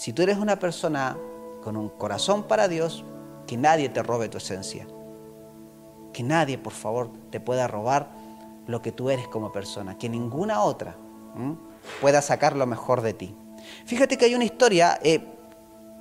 Si 0.00 0.14
tú 0.14 0.22
eres 0.22 0.38
una 0.38 0.58
persona 0.58 1.18
con 1.62 1.76
un 1.76 1.90
corazón 1.90 2.44
para 2.44 2.68
Dios, 2.68 3.04
que 3.46 3.58
nadie 3.58 3.90
te 3.90 4.02
robe 4.02 4.30
tu 4.30 4.38
esencia. 4.38 4.86
que 6.14 6.22
nadie, 6.22 6.56
por 6.56 6.72
favor, 6.72 7.10
te 7.28 7.38
pueda 7.38 7.68
robar 7.68 8.08
lo 8.66 8.80
que 8.80 8.92
tú 8.92 9.10
eres 9.10 9.28
como 9.28 9.52
persona, 9.52 9.98
que 9.98 10.08
ninguna 10.08 10.62
otra 10.62 10.96
pueda 12.00 12.22
sacar 12.22 12.56
lo 12.56 12.64
mejor 12.64 13.02
de 13.02 13.12
ti. 13.12 13.34
Fíjate 13.84 14.16
que 14.16 14.24
hay 14.24 14.34
una 14.34 14.44
historia 14.44 14.98
eh, 15.02 15.22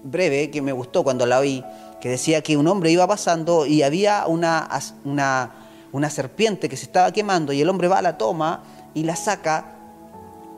breve 0.01 0.49
que 0.49 0.61
me 0.61 0.71
gustó 0.71 1.03
cuando 1.03 1.25
la 1.25 1.39
oí, 1.39 1.65
que 1.99 2.07
decía 2.07 2.41
que 2.41 2.55
un 2.55 2.69
hombre 2.69 2.91
iba 2.91 3.05
pasando 3.05 3.65
y 3.65 3.83
había 3.83 4.27
una, 4.27 4.69
una, 5.03 5.51
una 5.91 6.09
serpiente 6.09 6.69
que 6.69 6.77
se 6.77 6.85
estaba 6.85 7.11
quemando 7.11 7.51
y 7.51 7.59
el 7.59 7.67
hombre 7.67 7.89
va 7.89 7.97
a 7.97 8.01
la 8.01 8.17
toma 8.17 8.63
y 8.93 9.03
la 9.03 9.17
saca 9.17 9.78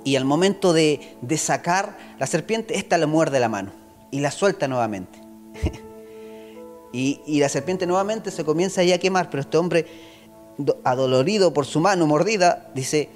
y 0.04 0.16
al 0.16 0.26
momento 0.26 0.74
de, 0.74 1.16
de 1.22 1.38
sacar 1.38 1.98
la 2.20 2.28
serpiente, 2.28 2.78
esta 2.78 2.98
le 2.98 3.06
muerde 3.06 3.40
la 3.40 3.50
mano 3.50 3.72
y 4.10 4.20
la 4.20 4.32
suelta 4.32 4.68
nuevamente. 4.68 5.20
y, 6.94 7.22
y, 7.26 7.40
la 7.40 7.50
serpiente 7.50 7.86
nuevamente 7.86 8.32
se 8.32 8.44
comienza 8.44 8.82
ahí 8.82 8.92
a 8.92 9.00
quemar, 9.00 9.30
pero 9.30 9.42
este 9.42 9.58
hombre, 9.58 9.86
adolorido 10.84 11.54
por 11.54 11.66
su 11.66 11.80
mano 11.80 12.08
mordida, 12.08 12.70
dice, 12.76 13.10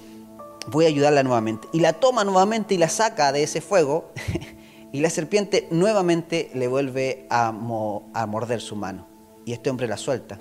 voy 0.68 0.86
a 0.86 0.88
ayudarla 0.88 1.24
nuevamente. 1.24 1.68
Y 1.74 1.80
la 1.80 1.94
toma 1.94 2.24
nuevamente 2.24 2.74
y 2.74 2.77
la 2.77 2.89
saca 2.89 3.32
de 3.32 3.44
ese 3.44 3.62
fuego 3.62 4.12
y 4.92 5.00
la 5.01 5.10
serpiente 5.10 5.68
nuevamente 5.72 6.50
le 6.54 6.68
vuelve 6.68 7.27
a, 7.30 7.48
a 7.48 8.25
morder 8.25 8.62
su 8.62 8.75
mano. 8.75 9.08
Y 9.46 9.54
este 9.54 9.70
hombre 9.70 9.88
la 9.88 9.98
suelta. 9.98 10.39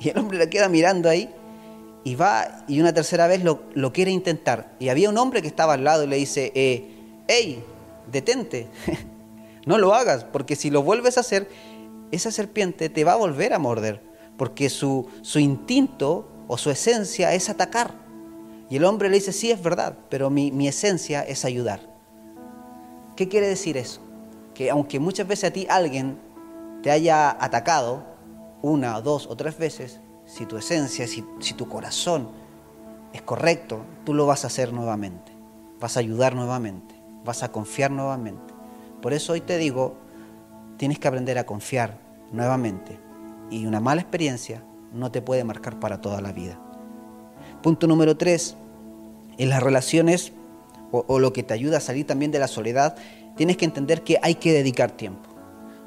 Y 0.00 0.08
el 0.08 0.18
hombre 0.18 0.38
la 0.38 0.48
queda 0.50 0.68
mirando 0.68 1.08
ahí 1.08 1.32
y 2.04 2.14
va 2.14 2.64
y 2.66 2.80
una 2.80 2.92
tercera 2.92 3.26
vez 3.26 3.44
lo, 3.44 3.62
lo, 3.74 3.92
quiere 3.92 4.10
intentar. 4.10 4.74
Y 4.78 4.88
había 4.88 5.08
un 5.08 5.18
hombre 5.18 5.42
que 5.42 5.48
estaba 5.48 5.74
al 5.74 5.84
lado 5.84 6.04
y 6.04 6.08
le 6.08 6.16
dice, 6.16 6.52
eh, 6.54 6.84
hey, 7.28 7.64
detente, 8.10 8.68
no 9.66 9.78
lo 9.78 9.94
hagas, 9.94 10.24
porque 10.24 10.56
si 10.56 10.70
lo 10.70 10.82
vuelves 10.82 11.16
a 11.16 11.20
hacer, 11.20 11.48
esa 12.10 12.30
serpiente 12.30 12.88
te 12.88 13.04
va 13.04 13.12
a 13.12 13.16
volver 13.16 13.52
a 13.52 13.58
morder, 13.58 14.02
porque 14.36 14.68
su, 14.68 15.08
su 15.22 15.38
instinto 15.38 16.28
o 16.48 16.58
su 16.58 16.70
esencia 16.70 17.32
es 17.34 17.48
atacar. 17.48 17.94
Y 18.68 18.76
el 18.76 18.84
hombre 18.84 19.08
le 19.08 19.16
dice, 19.16 19.32
sí, 19.32 19.50
es 19.50 19.62
verdad, 19.62 19.96
pero 20.08 20.30
mi, 20.30 20.50
mi 20.50 20.66
esencia 20.66 21.22
es 21.22 21.44
ayudar. 21.44 21.80
¿Qué 23.16 23.28
quiere 23.28 23.46
decir 23.46 23.76
eso? 23.76 24.00
Que 24.54 24.70
aunque 24.70 24.98
muchas 24.98 25.28
veces 25.28 25.50
a 25.50 25.52
ti 25.52 25.66
alguien 25.68 26.18
te 26.82 26.90
haya 26.90 27.30
atacado, 27.30 28.04
una, 28.62 29.00
dos 29.00 29.26
o 29.26 29.36
tres 29.36 29.58
veces, 29.58 30.00
si 30.32 30.46
tu 30.46 30.56
esencia, 30.56 31.06
si, 31.06 31.24
si 31.40 31.52
tu 31.52 31.68
corazón 31.68 32.30
es 33.12 33.20
correcto, 33.20 33.84
tú 34.04 34.14
lo 34.14 34.24
vas 34.24 34.44
a 34.44 34.46
hacer 34.46 34.72
nuevamente, 34.72 35.30
vas 35.78 35.98
a 35.98 36.00
ayudar 36.00 36.34
nuevamente, 36.34 36.94
vas 37.22 37.42
a 37.42 37.52
confiar 37.52 37.90
nuevamente. 37.90 38.54
Por 39.02 39.12
eso 39.12 39.34
hoy 39.34 39.42
te 39.42 39.58
digo, 39.58 39.98
tienes 40.78 40.98
que 40.98 41.06
aprender 41.06 41.36
a 41.36 41.44
confiar 41.44 41.98
nuevamente 42.32 42.98
y 43.50 43.66
una 43.66 43.80
mala 43.80 44.00
experiencia 44.00 44.64
no 44.94 45.12
te 45.12 45.20
puede 45.20 45.44
marcar 45.44 45.78
para 45.78 46.00
toda 46.00 46.22
la 46.22 46.32
vida. 46.32 46.58
Punto 47.62 47.86
número 47.86 48.16
tres, 48.16 48.56
en 49.36 49.50
las 49.50 49.62
relaciones 49.62 50.32
o, 50.92 51.04
o, 51.08 51.18
lo 51.18 51.34
que 51.34 51.42
te 51.42 51.52
ayuda 51.52 51.76
a 51.76 51.80
salir 51.80 52.06
también 52.06 52.30
de 52.30 52.38
la 52.38 52.48
soledad, 52.48 52.96
tienes 53.36 53.58
que 53.58 53.66
entender 53.66 54.02
que 54.02 54.18
hay 54.22 54.36
que 54.36 54.52
dedicar 54.52 54.92
tiempo. 54.92 55.28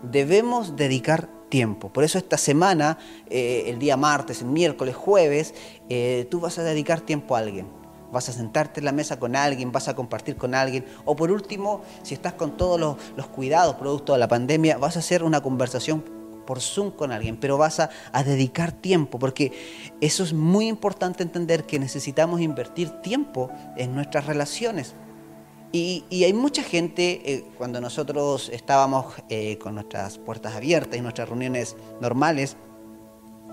Debemos 0.04 0.76
dedicar 0.76 1.30
Por 1.64 2.04
eso 2.04 2.18
esta 2.18 2.38
semana, 2.38 2.98
eh, 3.30 3.64
el 3.68 3.80
día 3.80 3.96
martes, 3.96 4.42
el 4.42 4.48
miércoles, 4.48 4.96
jueves, 4.96 5.54
eh, 5.90 6.28
tú 6.30 6.42
vas 6.42 6.58
a 6.58 6.64
dedicar 6.64 7.00
tiempo 7.00 7.36
a 7.36 7.40
alguien. 7.40 7.68
Vas 8.12 8.28
a 8.28 8.34
sentarte 8.34 8.82
en 8.82 8.86
la 8.86 8.92
mesa 8.92 9.20
con 9.20 9.36
alguien, 9.36 9.72
vas 9.72 9.88
a 9.88 9.96
compartir 9.96 10.36
con 10.36 10.54
alguien. 10.54 10.86
O 11.06 11.16
por 11.16 11.32
último, 11.32 11.82
si 12.04 12.14
estás 12.14 12.34
con 12.34 12.58
todos 12.58 12.98
los, 13.16 13.28
cuidados 13.28 13.76
producto 13.76 14.14
de 14.14 14.20
la 14.20 14.28
pandemia, 14.28 14.78
vas 14.78 14.98
a 14.98 15.00
hacer 15.00 15.24
una 15.24 15.42
conversación 15.42 16.04
por 16.46 16.60
Zoom 16.60 16.92
con 16.92 17.12
alguien, 17.12 17.38
pero 17.38 17.58
vas 17.58 17.80
a, 17.80 17.90
dedicar 18.24 18.72
tiempo, 18.72 19.18
porque 19.18 19.52
eso 20.02 20.24
es 20.24 20.34
muy 20.34 20.68
importante 20.68 21.24
entender 21.24 21.64
que 21.64 21.80
necesitamos 21.80 22.42
invertir 22.42 22.90
tiempo 23.02 23.50
en 23.78 23.96
nuestras 23.96 24.28
relaciones. 24.28 24.94
Y, 25.78 26.24
hay 26.24 26.32
mucha 26.32 26.64
gente, 26.64 27.22
eh, 27.26 27.44
cuando 27.58 27.82
nosotros 27.82 28.50
estábamos 28.54 29.08
eh, 29.28 29.58
con 29.58 29.76
nuestras 29.76 30.18
puertas 30.18 30.56
abiertas 30.56 30.98
y 30.98 31.02
nuestras 31.02 31.28
reuniones 31.28 31.76
normales, 32.00 32.56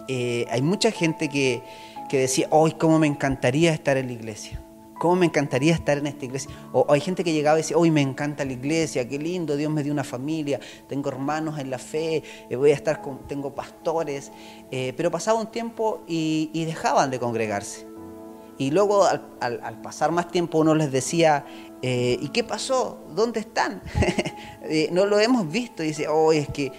eh, 0.06 0.46
hay 0.48 0.62
mucha 0.62 0.92
gente 0.92 1.28
que, 1.28 1.64
que 2.08 2.20
decía, 2.20 2.46
hoy 2.50 2.74
cómo 2.78 3.00
me 3.00 3.08
encantaría 3.08 3.72
estar 3.72 3.96
en 3.96 4.06
la 4.06 4.12
iglesia. 4.12 4.62
¿Cómo 5.00 5.16
me 5.16 5.26
encantaría 5.26 5.74
estar 5.74 5.98
en 5.98 6.06
esta 6.06 6.24
iglesia? 6.24 6.48
O, 6.72 6.86
hay 6.90 7.00
gente 7.00 7.24
que 7.24 7.32
llegaba 7.32 7.58
y 7.58 7.62
decía, 7.62 7.76
hoy 7.76 7.90
me 7.90 8.02
encanta 8.02 8.44
la 8.44 8.52
iglesia, 8.52 9.08
qué 9.08 9.18
lindo, 9.18 9.56
Dios 9.56 9.72
me 9.72 9.82
dio 9.82 9.92
una 9.92 10.04
familia, 10.04 10.60
tengo 10.88 11.08
hermanos 11.08 11.58
en 11.58 11.70
la 11.70 11.78
fe, 11.78 12.22
voy 12.56 12.70
a 12.70 12.74
estar 12.74 13.02
con, 13.02 13.26
tengo 13.26 13.52
pastores. 13.52 14.30
Pero 14.70 15.10
pasaba 15.10 15.40
un 15.40 15.50
tiempo 15.50 16.04
y, 16.06 16.64
dejaban 16.66 17.10
de 17.10 17.18
congregarse. 17.18 17.91
Y 18.62 18.70
luego 18.70 19.04
al, 19.04 19.80
pasar 19.82 20.12
más 20.12 20.28
tiempo 20.30 20.58
uno 20.58 20.76
les 20.76 20.92
decía, 20.92 21.44
eh, 21.82 22.16
¿y 22.20 22.28
qué 22.28 22.44
pasó? 22.44 23.04
¿Dónde 23.12 23.40
están? 23.40 23.82
eh, 24.62 24.88
no 24.92 25.04
lo 25.04 25.18
hemos 25.18 25.50
visto. 25.50 25.82
Dice, 25.82 26.06
hoy 26.06 26.38
oh, 26.38 26.40
es 26.42 26.48
que 26.48 26.70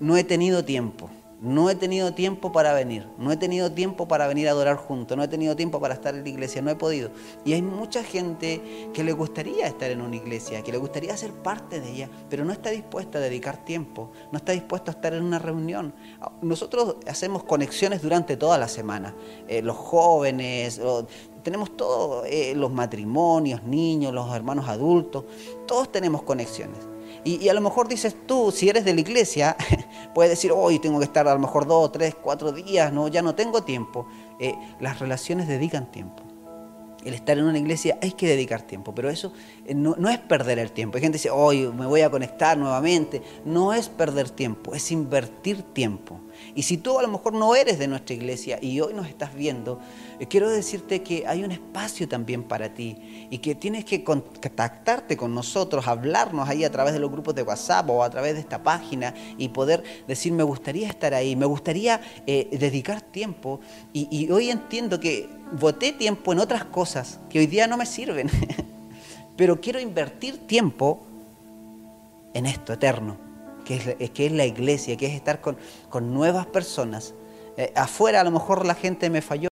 no 0.00 0.16
he 0.16 0.24
tenido 0.24 0.64
tiempo. 0.64 1.10
No 1.42 1.68
he 1.68 1.74
tenido 1.74 2.14
tiempo 2.14 2.52
para 2.52 2.72
venir, 2.72 3.08
no 3.18 3.32
he 3.32 3.36
tenido 3.36 3.72
tiempo 3.72 4.06
para 4.06 4.28
venir 4.28 4.46
a 4.46 4.52
adorar 4.52 4.76
juntos, 4.76 5.16
no 5.16 5.24
he 5.24 5.28
tenido 5.28 5.56
tiempo 5.56 5.80
para 5.80 5.94
estar 5.94 6.14
en 6.14 6.22
la 6.22 6.28
iglesia, 6.28 6.62
no 6.62 6.70
he 6.70 6.76
podido. 6.76 7.10
Y 7.44 7.52
hay 7.52 7.62
mucha 7.62 8.04
gente 8.04 8.62
que 8.94 9.02
le 9.02 9.12
gustaría 9.12 9.66
estar 9.66 9.90
en 9.90 10.02
una 10.02 10.14
iglesia, 10.14 10.62
que 10.62 10.70
le 10.70 10.78
gustaría 10.78 11.16
ser 11.16 11.32
parte 11.32 11.80
de 11.80 11.90
ella, 11.90 12.08
pero 12.30 12.44
no 12.44 12.52
está 12.52 12.70
dispuesta 12.70 13.18
a 13.18 13.20
dedicar 13.20 13.64
tiempo, 13.64 14.12
no 14.30 14.38
está 14.38 14.52
dispuesta 14.52 14.92
a 14.92 14.94
estar 14.94 15.14
en 15.14 15.24
una 15.24 15.40
reunión. 15.40 15.92
Nosotros 16.42 16.98
hacemos 17.08 17.42
conexiones 17.42 18.02
durante 18.02 18.36
toda 18.36 18.56
la 18.56 18.68
semana, 18.68 19.12
eh, 19.48 19.62
los 19.62 19.76
jóvenes, 19.76 20.80
tenemos 21.42 21.76
todos, 21.76 22.24
eh, 22.28 22.54
los 22.54 22.70
matrimonios, 22.70 23.64
niños, 23.64 24.14
los 24.14 24.32
hermanos 24.32 24.68
adultos, 24.68 25.24
todos 25.66 25.90
tenemos 25.90 26.22
conexiones. 26.22 26.92
Y, 27.24 27.48
a 27.48 27.54
lo 27.54 27.60
mejor 27.60 27.86
dices 27.86 28.16
tú, 28.26 28.50
si 28.50 28.68
eres 28.68 28.84
de 28.84 28.94
la 28.94 29.00
iglesia, 29.00 29.56
puedes 30.14 30.30
decir, 30.30 30.52
hoy 30.54 30.78
tengo 30.78 30.98
que 30.98 31.04
estar 31.04 31.26
a 31.26 31.34
lo 31.34 31.40
mejor 31.40 31.66
dos, 31.66 31.92
tres, 31.92 32.14
cuatro 32.14 32.52
días, 32.52 32.92
no, 32.92 33.08
ya 33.08 33.22
no 33.22 33.34
tengo 33.34 33.62
tiempo. 33.62 34.06
Eh, 34.38 34.54
las 34.80 34.98
relaciones 34.98 35.48
dedican 35.48 35.90
tiempo. 35.90 36.22
El 37.04 37.14
estar 37.14 37.36
en 37.36 37.44
una 37.44 37.58
iglesia 37.58 37.98
hay 38.00 38.12
que 38.12 38.28
dedicar 38.28 38.62
tiempo, 38.62 38.94
pero 38.94 39.10
eso 39.10 39.32
eh, 39.66 39.74
no, 39.74 40.08
es 40.08 40.18
perder 40.18 40.58
el 40.58 40.70
tiempo. 40.70 40.96
Hay 40.96 41.02
gente 41.02 41.16
que 41.16 41.22
dice, 41.22 41.30
hoy 41.30 41.66
me 41.66 41.86
voy 41.86 42.02
a 42.02 42.10
conectar 42.10 42.56
nuevamente. 42.56 43.22
No 43.44 43.72
es 43.72 43.88
perder 43.88 44.30
tiempo, 44.30 44.74
es 44.74 44.90
invertir 44.92 45.62
tiempo. 45.62 46.20
Y 46.54 46.62
si 46.62 46.76
tú 46.76 46.98
a 46.98 47.02
lo 47.02 47.08
mejor 47.08 47.32
no 47.32 47.54
eres 47.54 47.78
de 47.78 47.88
nuestra 47.88 48.14
iglesia 48.14 48.58
y 48.60 48.80
hoy 48.80 48.94
nos 48.94 49.06
estás 49.08 49.34
viendo, 49.34 49.80
eh, 50.20 50.26
quiero 50.26 50.50
decirte 50.50 51.02
que 51.02 51.26
hay 51.26 51.44
un 51.44 51.52
espacio 51.52 52.08
también 52.08 52.42
para 52.42 52.74
ti 52.74 53.28
y 53.30 53.38
que 53.38 53.54
tienes 53.54 53.84
que 53.84 54.04
contactarte 54.04 55.16
con 55.16 55.34
nosotros, 55.34 55.86
hablarnos 55.88 56.48
ahí 56.48 56.64
a 56.64 56.70
través 56.70 56.92
de 56.92 57.00
los 57.00 57.10
grupos 57.10 57.34
de 57.34 57.42
WhatsApp 57.42 57.88
o 57.90 58.02
a 58.04 58.10
través 58.10 58.34
de 58.34 58.40
esta 58.40 58.62
página 58.62 59.14
y 59.38 59.48
poder 59.48 59.82
decir, 60.06 60.32
me 60.32 60.42
gustaría 60.42 60.88
estar 60.88 61.14
ahí, 61.14 61.36
me 61.36 61.46
gustaría 61.46 62.00
eh, 62.26 62.48
dedicar 62.52 63.00
tiempo. 63.00 63.60
Y, 63.92 64.08
y 64.10 64.30
hoy 64.30 64.50
entiendo 64.50 65.00
que 65.00 65.28
voté 65.58 65.92
tiempo 65.92 66.32
en 66.32 66.38
otras 66.38 66.64
cosas 66.64 67.18
que 67.30 67.38
hoy 67.38 67.46
día 67.46 67.66
no 67.66 67.76
me 67.76 67.86
sirven, 67.86 68.30
pero 69.36 69.60
quiero 69.60 69.80
invertir 69.80 70.46
tiempo 70.46 71.02
en 72.34 72.46
esto 72.46 72.72
eterno 72.72 73.31
que 73.64 73.96
es, 73.98 74.10
que 74.10 74.26
es 74.26 74.32
la 74.32 74.46
iglesia, 74.46 74.96
que 74.96 75.06
es 75.06 75.12
estar 75.12 75.40
con, 75.40 75.56
con 75.90 76.12
nuevas 76.12 76.46
personas. 76.46 77.14
Eh, 77.56 77.72
afuera 77.76 78.22
a 78.22 78.24
lo 78.24 78.30
mejor 78.30 78.64
la 78.64 78.74
gente 78.74 79.10
me 79.10 79.20
falló 79.20 79.48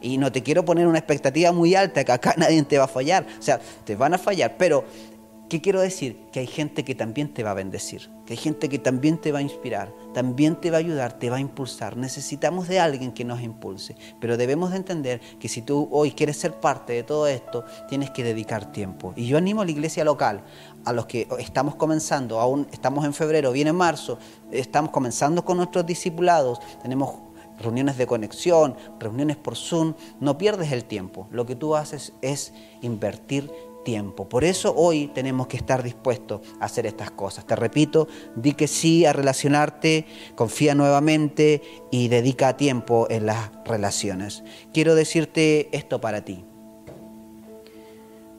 y 0.00 0.18
no 0.18 0.32
te 0.32 0.42
quiero 0.42 0.64
poner 0.64 0.88
una 0.88 0.98
expectativa 0.98 1.52
muy 1.52 1.74
alta, 1.74 2.04
que 2.04 2.12
acá 2.12 2.34
nadie 2.38 2.62
te 2.64 2.78
va 2.78 2.84
a 2.84 2.88
fallar, 2.88 3.26
o 3.38 3.42
sea, 3.42 3.60
te 3.84 3.94
van 3.94 4.14
a 4.14 4.18
fallar, 4.18 4.56
pero 4.58 4.84
¿qué 5.48 5.60
quiero 5.60 5.80
decir? 5.80 6.26
Que 6.32 6.40
hay 6.40 6.46
gente 6.46 6.84
que 6.84 6.94
también 6.94 7.32
te 7.32 7.42
va 7.42 7.52
a 7.52 7.54
bendecir, 7.54 8.10
que 8.24 8.34
hay 8.34 8.36
gente 8.36 8.68
que 8.68 8.78
también 8.78 9.18
te 9.18 9.32
va 9.32 9.38
a 9.38 9.42
inspirar, 9.42 9.92
también 10.12 10.60
te 10.60 10.70
va 10.70 10.78
a 10.78 10.80
ayudar, 10.80 11.18
te 11.18 11.30
va 11.30 11.36
a 11.36 11.40
impulsar. 11.40 11.96
Necesitamos 11.96 12.68
de 12.68 12.80
alguien 12.80 13.12
que 13.12 13.24
nos 13.24 13.40
impulse, 13.40 13.96
pero 14.20 14.36
debemos 14.36 14.70
de 14.70 14.78
entender 14.78 15.20
que 15.38 15.48
si 15.48 15.62
tú 15.62 15.88
hoy 15.92 16.12
quieres 16.12 16.36
ser 16.36 16.54
parte 16.54 16.92
de 16.92 17.02
todo 17.02 17.26
esto, 17.26 17.64
tienes 17.88 18.10
que 18.10 18.24
dedicar 18.24 18.72
tiempo. 18.72 19.12
Y 19.16 19.26
yo 19.26 19.38
animo 19.38 19.62
a 19.62 19.64
la 19.64 19.70
iglesia 19.70 20.04
local 20.04 20.42
a 20.84 20.92
los 20.92 21.06
que 21.06 21.28
estamos 21.38 21.74
comenzando, 21.76 22.40
aún 22.40 22.66
estamos 22.72 23.04
en 23.04 23.14
febrero, 23.14 23.52
viene 23.52 23.72
marzo, 23.72 24.18
estamos 24.50 24.90
comenzando 24.90 25.44
con 25.44 25.56
nuestros 25.56 25.86
discipulados, 25.86 26.60
tenemos 26.82 27.26
reuniones 27.58 27.96
de 27.96 28.06
conexión, 28.06 28.76
reuniones 28.98 29.36
por 29.36 29.56
Zoom, 29.56 29.94
no 30.20 30.38
pierdes 30.38 30.72
el 30.72 30.84
tiempo. 30.84 31.26
Lo 31.30 31.46
que 31.46 31.56
tú 31.56 31.74
haces 31.74 32.12
es 32.22 32.52
invertir 32.82 33.50
Por 33.86 34.42
eso 34.42 34.74
hoy 34.74 35.06
tenemos 35.14 35.46
que 35.46 35.56
estar 35.56 35.84
dispuestos 35.84 36.40
a 36.58 36.64
hacer 36.64 36.86
estas 36.86 37.12
cosas. 37.12 37.46
Te 37.46 37.54
repito, 37.54 38.08
di 38.34 38.54
que 38.54 38.66
sí 38.66 39.06
a 39.06 39.12
relacionarte, 39.12 40.06
confía 40.34 40.74
nuevamente 40.74 41.62
y 41.92 42.08
dedica 42.08 42.56
tiempo 42.56 43.06
en 43.10 43.26
las 43.26 43.52
relaciones. 43.64 44.42
Quiero 44.72 44.96
decirte 44.96 45.68
esto 45.70 46.00
para 46.00 46.24
ti. 46.24 46.44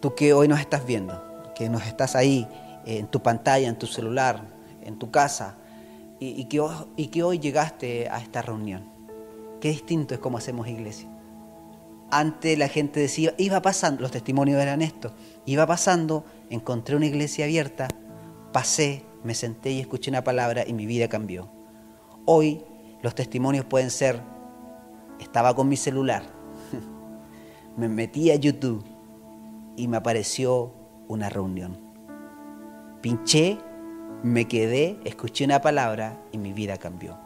Tú 0.02 0.16
que 0.16 0.34
hoy 0.34 0.50
nos 0.50 0.60
estás 0.60 0.86
viendo, 0.86 1.24
que 1.56 1.70
nos 1.70 1.86
estás 1.86 2.18
ahí 2.18 2.46
en 2.86 3.08
tu 3.08 3.22
pantalla, 3.24 3.70
en 3.70 3.80
tu 3.80 3.88
celular, 3.88 4.44
en 4.84 5.00
tu 5.00 5.12
casa, 5.12 5.56
y, 6.20 6.44
que, 6.46 6.62
y 6.98 7.08
que 7.08 7.24
hoy 7.24 7.40
llegaste 7.40 8.10
a 8.10 8.20
esta 8.20 8.42
reunión. 8.42 8.84
Qué 9.62 9.70
distinto 9.70 10.14
es 10.14 10.20
como 10.20 10.40
hacemos 10.40 10.68
iglesia. 10.68 11.08
Antes 12.10 12.58
la 12.58 12.70
gente 12.70 13.00
decía, 13.00 13.34
iba 13.38 13.62
pasando, 13.62 14.02
los 14.02 14.12
testimonios 14.12 14.62
eran 14.62 14.82
estos, 14.82 15.12
iba 15.46 15.66
pasando, 15.68 16.24
encontré 16.50 16.96
una 16.96 17.06
iglesia 17.06 17.46
abierta, 17.46 17.90
pasé, 18.54 19.04
me 19.24 19.34
senté 19.34 19.72
y 19.72 19.82
escuché 19.82 20.10
una 20.10 20.24
palabra 20.24 20.64
y 20.66 20.74
mi 20.74 20.86
vida 20.86 21.10
cambió. 21.10 21.50
Hoy 22.26 22.64
los 23.02 23.14
testimonios 23.14 23.66
pueden 23.66 23.92
ser, 23.92 24.22
estaba 25.20 25.54
con 25.54 25.68
mi 25.68 25.76
celular, 25.76 26.24
me 27.78 27.90
metí 27.90 28.32
a 28.32 28.36
YouTube 28.36 28.86
y 29.76 29.88
me 29.90 29.98
apareció 29.98 30.74
una 31.10 31.30
reunión. 31.30 31.78
Pinché, 33.02 33.58
me 34.24 34.48
quedé, 34.48 34.98
escuché 35.04 35.46
una 35.46 35.62
palabra 35.62 36.22
y 36.32 36.38
mi 36.38 36.54
vida 36.54 36.78
cambió. 36.78 37.18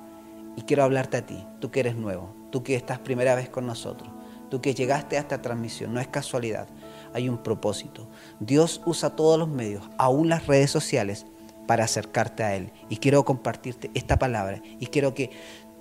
Y 0.55 0.63
quiero 0.63 0.83
hablarte 0.83 1.17
a 1.17 1.25
ti, 1.25 1.45
tú 1.59 1.71
que 1.71 1.79
eres 1.79 1.95
nuevo, 1.95 2.33
tú 2.51 2.63
que 2.63 2.75
estás 2.75 2.99
primera 2.99 3.35
vez 3.35 3.49
con 3.49 3.65
nosotros, 3.65 4.11
tú 4.51 4.61
que 4.61 4.75
llegaste 4.75 5.17
a 5.17 5.21
esta 5.21 5.41
transmisión, 5.41 5.93
no 5.93 6.01
es 6.01 6.07
casualidad, 6.07 6.67
hay 7.13 7.29
un 7.29 7.37
propósito. 7.37 8.05
Dios 8.41 8.81
usa 8.85 9.15
todos 9.15 9.39
los 9.39 9.47
medios, 9.47 9.89
aún 9.97 10.27
las 10.27 10.45
redes 10.45 10.69
sociales, 10.69 11.25
para 11.67 11.85
acercarte 11.85 12.43
a 12.43 12.53
Él. 12.55 12.71
Y 12.89 12.97
quiero 12.97 13.23
compartirte 13.23 13.89
esta 13.93 14.19
palabra 14.19 14.61
y 14.77 14.87
quiero 14.87 15.13
que 15.13 15.31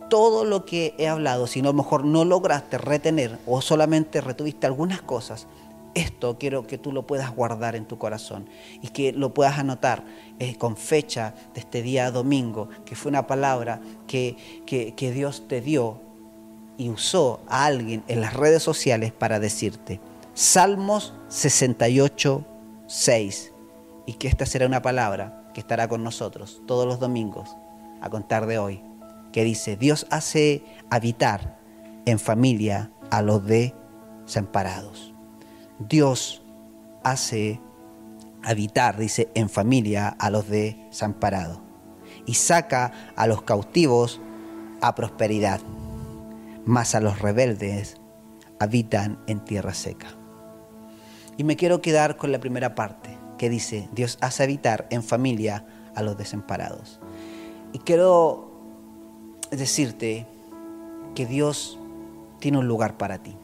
todo 0.09 0.45
lo 0.45 0.65
que 0.65 0.95
he 0.99 1.09
hablado, 1.09 1.49
si 1.49 1.63
no 1.63 1.71
a 1.71 1.73
lo 1.73 1.83
mejor 1.83 2.05
no 2.05 2.25
lograste 2.25 2.79
retener 2.79 3.39
o 3.45 3.61
solamente 3.61 4.21
retuviste 4.21 4.69
algunas 4.69 5.03
cosas, 5.03 5.49
esto 5.95 6.39
quiero 6.39 6.69
que 6.69 6.79
tú 6.79 6.93
lo 6.93 7.09
puedas 7.09 7.35
guardar 7.35 7.75
en 7.75 7.87
tu 7.87 7.99
corazón 7.99 8.49
y 8.81 8.89
que 8.89 9.13
lo 9.13 9.35
puedas 9.35 9.59
anotar 9.59 10.05
eh, 10.39 10.55
con 10.57 10.77
fecha 10.77 11.35
de 11.55 11.61
este 11.61 11.83
día 11.83 12.13
domingo, 12.13 12.69
que 12.85 12.95
fue 12.95 13.11
una 13.11 13.27
palabra 13.27 13.81
que, 14.07 14.37
que 14.65 15.13
Dios 15.13 15.49
te 15.49 15.61
dio 15.61 16.10
y 16.81 16.89
usó 16.89 17.43
a 17.47 17.67
alguien 17.67 18.03
en 18.09 18.23
las 18.23 18.33
redes 18.33 18.63
sociales 18.63 19.13
para 19.13 19.39
decirte. 19.39 20.01
Salmos 20.33 21.13
68, 21.29 22.43
6. 22.87 23.53
Y 24.07 24.15
que 24.15 24.29
esta 24.29 24.47
será 24.47 24.65
una 24.65 24.81
palabra 24.81 25.51
que 25.53 25.61
estará 25.61 25.89
con 25.89 26.03
nosotros 26.03 26.63
todos 26.67 26.87
los 26.87 26.99
domingos 26.99 27.55
a 28.01 28.09
contar 28.09 28.47
de 28.47 28.57
hoy, 28.57 28.83
que 29.31 29.45
dice, 29.45 29.77
Dios 29.77 30.07
hace 30.09 30.65
habitar 30.89 31.59
en 32.07 32.19
familia 32.19 32.91
a 33.11 33.21
los 33.21 33.43
desamparados. 33.45 35.13
Dios 35.79 36.43
hace 37.03 37.61
habitar, 38.43 38.97
dice, 38.97 39.29
en 39.35 39.51
familia 39.51 40.09
a 40.09 40.31
los 40.31 40.49
desamparados 40.49 41.61
y 42.25 42.33
saca 42.35 43.13
a 43.17 43.27
los 43.27 43.43
cautivos 43.43 44.19
a 44.81 44.95
prosperidad, 44.95 45.61
mas 46.65 46.95
a 46.95 47.01
los 47.01 47.21
rebeldes 47.21 47.97
habitan 48.59 49.19
en 49.27 49.41
tierra 49.41 49.75
seca. 49.75 50.09
Y 51.37 51.45
me 51.45 51.57
quiero 51.57 51.81
quedar 51.81 52.17
con 52.17 52.33
la 52.33 52.41
primera 52.41 52.75
parte, 52.75 53.17
que 53.39 53.49
dice, 53.49 53.89
Dios 53.93 54.19
hace 54.21 54.43
habitar 54.43 54.87
en 54.91 55.03
familia 55.03 55.67
a 55.95 56.03
los 56.03 56.17
desamparados. 56.17 57.01
Y 57.73 57.79
quiero 57.79 58.51
decirte 59.51 60.27
que 61.15 61.27
Dios 61.27 61.79
tiene 62.39 62.59
un 62.59 62.69
lugar 62.69 62.97
para 62.97 63.23
ti, 63.23 63.37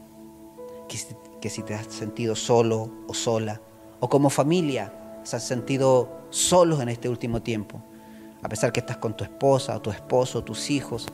que 0.88 0.98
que 1.40 1.50
si 1.50 1.62
te 1.62 1.74
has 1.74 1.86
sentido 1.86 2.34
solo 2.34 2.90
o 3.06 3.14
sola, 3.14 3.60
o 4.00 4.08
como 4.08 4.30
familia 4.30 4.92
se 5.22 5.36
has 5.36 5.46
sentido 5.46 6.08
solos 6.30 6.80
en 6.80 6.88
este 6.88 7.08
último 7.08 7.42
tiempo, 7.42 7.82
a 8.42 8.48
pesar 8.48 8.72
que 8.72 8.80
estás 8.80 8.98
con 8.98 9.16
tu 9.16 9.24
esposa 9.24 9.76
o 9.76 9.80
tu 9.80 9.90
esposo, 9.90 10.44
tus 10.44 10.70
hijos, 10.70 11.06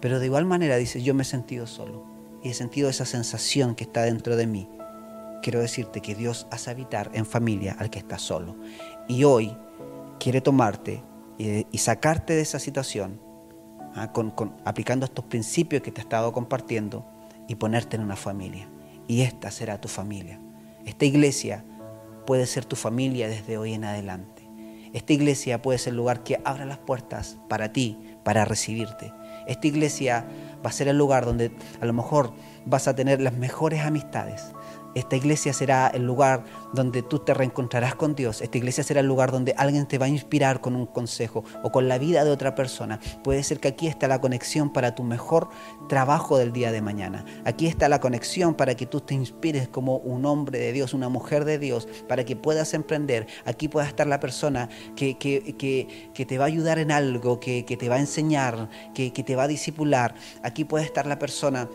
pero 0.00 0.20
de 0.20 0.26
igual 0.26 0.44
manera 0.44 0.76
dices, 0.76 1.02
yo 1.02 1.14
me 1.14 1.22
he 1.22 1.26
sentido 1.26 1.66
solo 1.66 2.04
y 2.42 2.50
he 2.50 2.54
sentido 2.54 2.88
esa 2.88 3.04
sensación 3.04 3.74
que 3.74 3.84
está 3.84 4.02
dentro 4.02 4.36
de 4.36 4.46
mí. 4.46 4.68
Quiero 5.42 5.60
decirte 5.60 6.00
que 6.00 6.14
Dios 6.14 6.46
hace 6.50 6.70
habitar 6.70 7.10
en 7.14 7.26
familia 7.26 7.76
al 7.78 7.90
que 7.90 7.98
está 7.98 8.18
solo. 8.18 8.56
Y 9.08 9.24
hoy 9.24 9.56
quiere 10.18 10.40
tomarte 10.40 11.02
y, 11.38 11.78
sacarte 11.78 12.34
de 12.34 12.42
esa 12.42 12.58
situación, 12.58 13.20
¿ah? 13.94 14.12
aplicando 14.64 15.06
estos 15.06 15.24
principios 15.26 15.82
que 15.82 15.92
te 15.92 16.00
he 16.00 16.04
estado 16.04 16.32
compartiendo 16.32 17.06
y 17.46 17.54
ponerte 17.54 17.96
en 17.96 18.02
una 18.02 18.16
familia 18.16 18.68
y 19.08 19.22
esta 19.22 19.50
será 19.50 19.80
tu 19.80 19.88
familia. 19.88 20.38
Esta 20.84 21.06
iglesia 21.06 21.64
puede 22.26 22.46
ser 22.46 22.64
tu 22.64 22.76
familia 22.76 23.28
desde 23.28 23.58
hoy 23.58 23.72
en 23.72 23.84
adelante. 23.84 24.48
Esta 24.92 25.12
iglesia 25.12 25.60
puede 25.60 25.78
ser 25.78 25.92
el 25.92 25.96
lugar 25.96 26.22
que 26.22 26.40
abra 26.44 26.64
las 26.66 26.78
puertas 26.78 27.38
para 27.48 27.72
ti, 27.72 27.98
para 28.22 28.44
recibirte. 28.44 29.12
Esta 29.48 29.66
iglesia 29.66 30.24
va 30.64 30.70
a 30.70 30.72
ser 30.72 30.86
el 30.88 30.96
lugar 30.96 31.24
donde 31.24 31.50
a 31.80 31.86
lo 31.86 31.92
mejor 31.92 32.32
vas 32.64 32.86
a 32.86 32.94
tener 32.94 33.20
las 33.20 33.32
mejores 33.32 33.80
amistades, 33.80 34.52
esta 34.98 35.16
iglesia 35.16 35.52
será 35.52 35.88
el 35.88 36.04
lugar 36.04 36.44
donde 36.72 37.02
tú 37.02 37.18
te 37.20 37.34
reencontrarás 37.34 37.94
con 37.94 38.14
Dios. 38.14 38.42
Esta 38.42 38.58
iglesia 38.58 38.84
será 38.84 39.00
el 39.00 39.06
lugar 39.06 39.32
donde 39.32 39.54
alguien 39.56 39.86
te 39.86 39.98
va 39.98 40.06
a 40.06 40.08
inspirar 40.08 40.60
con 40.60 40.76
un 40.76 40.86
consejo 40.86 41.44
o 41.62 41.70
con 41.70 41.88
la 41.88 41.98
vida 41.98 42.24
de 42.24 42.30
otra 42.30 42.54
persona. 42.54 43.00
Puede 43.22 43.42
ser 43.42 43.60
que 43.60 43.68
aquí 43.68 43.86
está 43.86 44.08
la 44.08 44.20
conexión 44.20 44.72
para 44.72 44.94
tu 44.94 45.02
mejor 45.02 45.48
trabajo 45.88 46.38
del 46.38 46.52
día 46.52 46.72
de 46.72 46.82
mañana. 46.82 47.24
Aquí 47.44 47.66
está 47.66 47.88
la 47.88 48.00
conexión 48.00 48.54
para 48.54 48.74
que 48.74 48.86
tú 48.86 49.00
te 49.00 49.14
inspires 49.14 49.68
como 49.68 49.96
un 49.96 50.26
hombre 50.26 50.58
de 50.58 50.72
Dios, 50.72 50.94
una 50.94 51.08
mujer 51.08 51.44
de 51.44 51.58
Dios, 51.58 51.88
para 52.08 52.24
que 52.24 52.36
puedas 52.36 52.74
emprender. 52.74 53.26
Aquí 53.44 53.68
pueda 53.68 53.86
estar 53.86 54.06
la 54.06 54.20
persona 54.20 54.68
que, 54.96 55.16
que, 55.16 56.24
te 56.26 56.38
va 56.38 56.44
a 56.44 56.48
ayudar 56.48 56.78
en 56.78 56.92
algo, 56.92 57.40
que, 57.40 57.62
te 57.62 57.88
va 57.88 57.96
a 57.96 58.00
enseñar, 58.00 58.68
que, 58.94 59.10
te 59.10 59.36
va 59.36 59.44
a 59.44 59.48
disipular. 59.48 60.14
Aquí 60.42 60.64
puede 60.64 60.84
estar 60.84 61.06
la 61.06 61.18
persona 61.18 61.68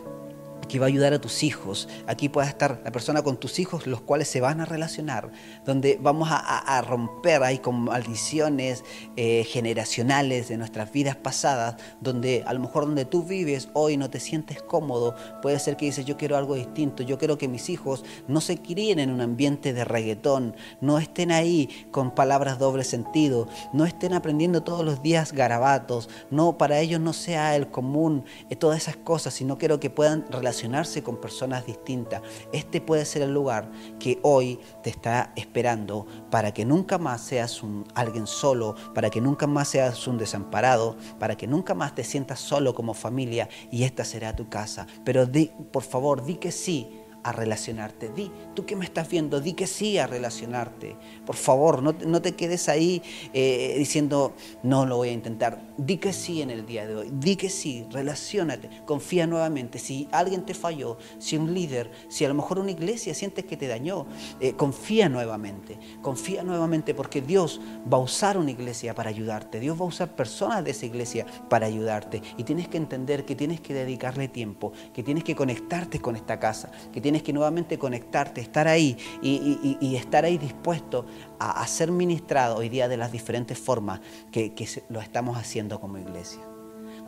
que 0.66 0.78
va 0.78 0.86
a 0.86 0.88
ayudar 0.88 1.12
a 1.12 1.20
tus 1.20 1.42
hijos. 1.42 1.88
Aquí 2.06 2.28
puede 2.28 2.48
estar 2.48 2.80
la 2.84 2.92
persona 2.92 3.22
con 3.22 3.36
tus 3.36 3.58
hijos, 3.58 3.86
los 3.86 4.00
cuales 4.00 4.28
se 4.28 4.40
van 4.40 4.60
a 4.60 4.64
relacionar, 4.64 5.30
donde 5.64 5.98
vamos 6.00 6.28
a, 6.30 6.80
romper 6.82 7.42
ahí 7.42 7.58
con 7.58 7.84
maldiciones 7.84 8.84
eh, 9.16 9.44
generacionales 9.44 10.48
de 10.48 10.56
nuestras 10.56 10.92
vidas 10.92 11.16
pasadas, 11.16 11.76
donde 12.00 12.42
a 12.46 12.52
lo 12.52 12.60
mejor 12.60 12.86
donde 12.86 13.04
tú 13.04 13.22
vives 13.22 13.68
hoy 13.72 13.96
no 13.96 14.10
te 14.10 14.20
sientes 14.20 14.62
cómodo, 14.62 15.14
puede 15.40 15.58
ser 15.58 15.76
que 15.76 15.86
dices 15.86 16.04
yo 16.04 16.16
quiero 16.16 16.36
algo 16.36 16.54
distinto, 16.54 17.02
yo 17.02 17.18
quiero 17.18 17.38
que 17.38 17.48
mis 17.48 17.70
hijos 17.70 18.04
no 18.28 18.40
se 18.40 18.58
críen 18.58 18.98
en 18.98 19.10
un 19.10 19.20
ambiente 19.20 19.72
de 19.72 19.84
reggaetón, 19.84 20.56
no 20.80 20.98
estén 20.98 21.30
ahí 21.30 21.68
con 21.90 22.14
palabras 22.14 22.58
doble 22.58 22.84
sentido, 22.84 23.48
no 23.72 23.84
estén 23.84 24.12
aprendiendo 24.12 24.62
todos 24.62 24.84
los 24.84 25.02
días 25.02 25.32
garabatos, 25.32 26.08
no 26.30 26.58
para 26.58 26.80
ellos 26.80 27.00
no 27.00 27.12
sea 27.12 27.56
el 27.56 27.68
común 27.68 28.24
eh, 28.50 28.56
todas 28.56 28.78
esas 28.78 28.96
cosas, 28.96 29.34
sino 29.34 29.58
quiero 29.58 29.80
que 29.80 29.90
puedan 29.90 30.24
relacionarse 30.30 30.53
relacionarse 30.54 31.02
con 31.02 31.16
personas 31.16 31.66
distintas. 31.66 32.22
Este 32.52 32.80
puede 32.80 33.04
ser 33.04 33.22
el 33.22 33.34
lugar 33.34 33.70
que 33.98 34.20
hoy 34.22 34.60
te 34.84 34.90
está 34.90 35.32
esperando 35.34 36.06
para 36.30 36.54
que 36.54 36.64
nunca 36.64 36.96
más 36.96 37.22
seas 37.22 37.60
alguien 37.94 38.28
solo, 38.28 38.76
para 38.94 39.10
que 39.10 39.20
nunca 39.20 39.48
más 39.48 39.68
seas 39.68 40.06
un 40.06 40.16
desamparado, 40.16 40.96
para 41.18 41.36
que 41.36 41.48
nunca 41.48 41.74
más 41.74 41.96
te 41.96 42.04
sientas 42.04 42.38
solo 42.38 42.72
como 42.72 42.94
familia 42.94 43.48
y 43.72 43.82
esta 43.82 44.04
será 44.04 44.36
tu 44.36 44.48
casa. 44.48 44.86
Pero 45.04 45.26
di, 45.26 45.50
por 45.72 45.82
favor, 45.82 46.24
di 46.24 46.36
que 46.36 46.52
sí 46.52 47.00
a 47.24 47.32
relacionarte. 47.32 48.10
Di, 48.10 48.30
tú 48.54 48.64
que 48.64 48.76
me 48.76 48.84
estás 48.84 49.08
viendo, 49.08 49.40
di 49.40 49.54
que 49.54 49.66
sí 49.66 49.98
a 49.98 50.06
relacionarte. 50.06 50.96
Por 51.26 51.36
favor, 51.36 51.82
no, 51.82 52.22
te 52.22 52.32
quedes 52.32 52.68
ahí 52.68 53.02
eh, 53.32 53.74
diciendo, 53.78 54.34
no 54.62 54.86
lo 54.86 54.98
voy 54.98 55.08
a 55.08 55.12
intentar. 55.12 55.60
Di 55.78 55.96
que 55.96 56.12
sí 56.12 56.42
en 56.42 56.50
el 56.50 56.66
día 56.66 56.86
de 56.86 56.94
hoy. 56.94 57.10
Di 57.12 57.36
que 57.36 57.48
sí, 57.48 57.86
relacionate, 57.90 58.68
confía 58.84 59.26
nuevamente. 59.26 59.78
Si 59.78 60.06
alguien 60.12 60.44
te 60.44 60.54
falló, 60.54 60.98
si 61.18 61.36
un 61.36 61.52
líder, 61.52 61.90
si 62.08 62.24
a 62.24 62.28
lo 62.28 62.34
mejor 62.34 62.58
una 62.58 62.70
iglesia 62.70 63.14
sientes 63.14 63.46
que 63.46 63.56
te 63.56 63.66
dañó, 63.66 64.06
eh, 64.38 64.52
confía 64.52 65.08
nuevamente. 65.08 65.78
Confía 66.02 66.42
nuevamente 66.42 66.94
porque 66.94 67.22
Dios 67.22 67.60
va 67.90 67.96
a 67.96 68.00
usar 68.00 68.36
una 68.36 68.50
iglesia 68.50 68.94
para 68.94 69.08
ayudarte. 69.08 69.60
Dios 69.60 69.80
va 69.80 69.84
a 69.84 69.88
usar 69.88 70.14
personas 70.14 70.62
de 70.62 70.72
esa 70.72 70.84
iglesia 70.84 71.24
para 71.48 71.66
ayudarte. 71.66 72.22
Y 72.36 72.44
tienes 72.44 72.68
que 72.68 72.76
entender 72.76 73.24
que 73.24 73.34
tienes 73.34 73.60
que 73.60 73.72
dedicarle 73.72 74.28
tiempo, 74.28 74.72
que 74.92 75.02
tienes 75.02 75.24
que 75.24 75.34
conectarte 75.34 76.00
con 76.00 76.16
esta 76.16 76.38
casa, 76.38 76.70
que 76.92 77.00
tienes 77.00 77.13
que 77.22 77.32
nuevamente 77.32 77.78
conectarte, 77.78 78.40
estar 78.40 78.68
ahí 78.68 78.96
y, 79.22 79.96
estar 79.96 80.24
ahí 80.24 80.38
dispuesto 80.38 81.06
a, 81.38 81.66
ser 81.66 81.90
ministrado 81.90 82.56
hoy 82.56 82.68
día 82.68 82.88
de 82.88 82.96
las 82.96 83.12
diferentes 83.12 83.58
formas 83.58 84.00
que, 84.30 84.54
lo 84.88 85.00
estamos 85.00 85.36
haciendo 85.36 85.80
como 85.80 85.98
iglesia. 85.98 86.40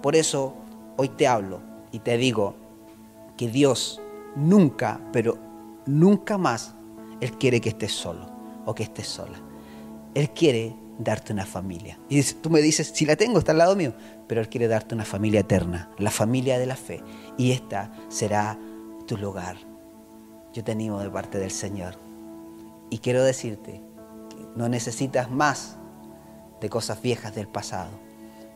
Por 0.03 0.17
eso 0.17 0.55
hoy 0.97 1.09
te 1.09 1.27
hablo 1.27 1.61
y 1.93 2.01
te 2.01 2.17
digo 2.17 2.55
que 3.37 3.49
Dios 3.49 4.01
nunca, 4.35 5.01
pero 5.13 5.39
nunca 5.87 6.39
más, 6.39 6.75
Él 7.21 7.33
quiere 7.33 7.61
que 7.61 7.71
estés 7.71 7.93
solo 7.93 8.31
o 8.65 8.75
que 8.75 8.83
estés 8.83 9.07
sola. 9.07 9.41
Él 10.15 10.31
quiere 10.31 10.75
darte 10.99 11.33
una 11.33 11.45
familia. 11.45 11.99
Y 12.09 12.23
tú 12.23 12.51
me 12.51 12.61
dices, 12.63 12.93
si 12.95 13.05
la 13.05 13.17
tengo, 13.17 13.39
está 13.39 13.53
al 13.53 13.59
lado 13.59 13.77
mío, 13.77 13.95
pero 14.27 14.41
Él 14.41 14.49
quiere 14.49 14.69
darte 14.69 14.95
una 14.95 15.05
familia 15.05 15.41
eterna, 15.41 15.91
la 15.99 16.11
familia 16.11 16.59
de 16.59 16.67
la 16.67 16.77
fe. 16.77 17.03
Y 17.37 17.53
esta 17.53 17.93
será 18.09 18.59
tu 19.07 19.17
lugar 19.17 19.57
yo 20.57 20.65
te 20.65 20.75
de 20.75 21.11
parte 21.11 21.39
del 21.39 21.51
Señor. 21.51 21.97
Y 22.89 22.99
quiero 22.99 23.23
decirte 23.23 23.83
no 24.57 24.71
necesitas 24.71 25.31
más 25.31 25.77
de 26.63 26.71
cosas 26.71 27.03
viejas 27.03 27.35
del 27.35 27.47
pasado. 27.47 27.91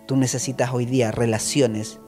Tú 0.06 0.16
necesitas 0.16 0.72
hoy 0.72 0.86
día 0.86 1.10
relaciones 1.10 2.00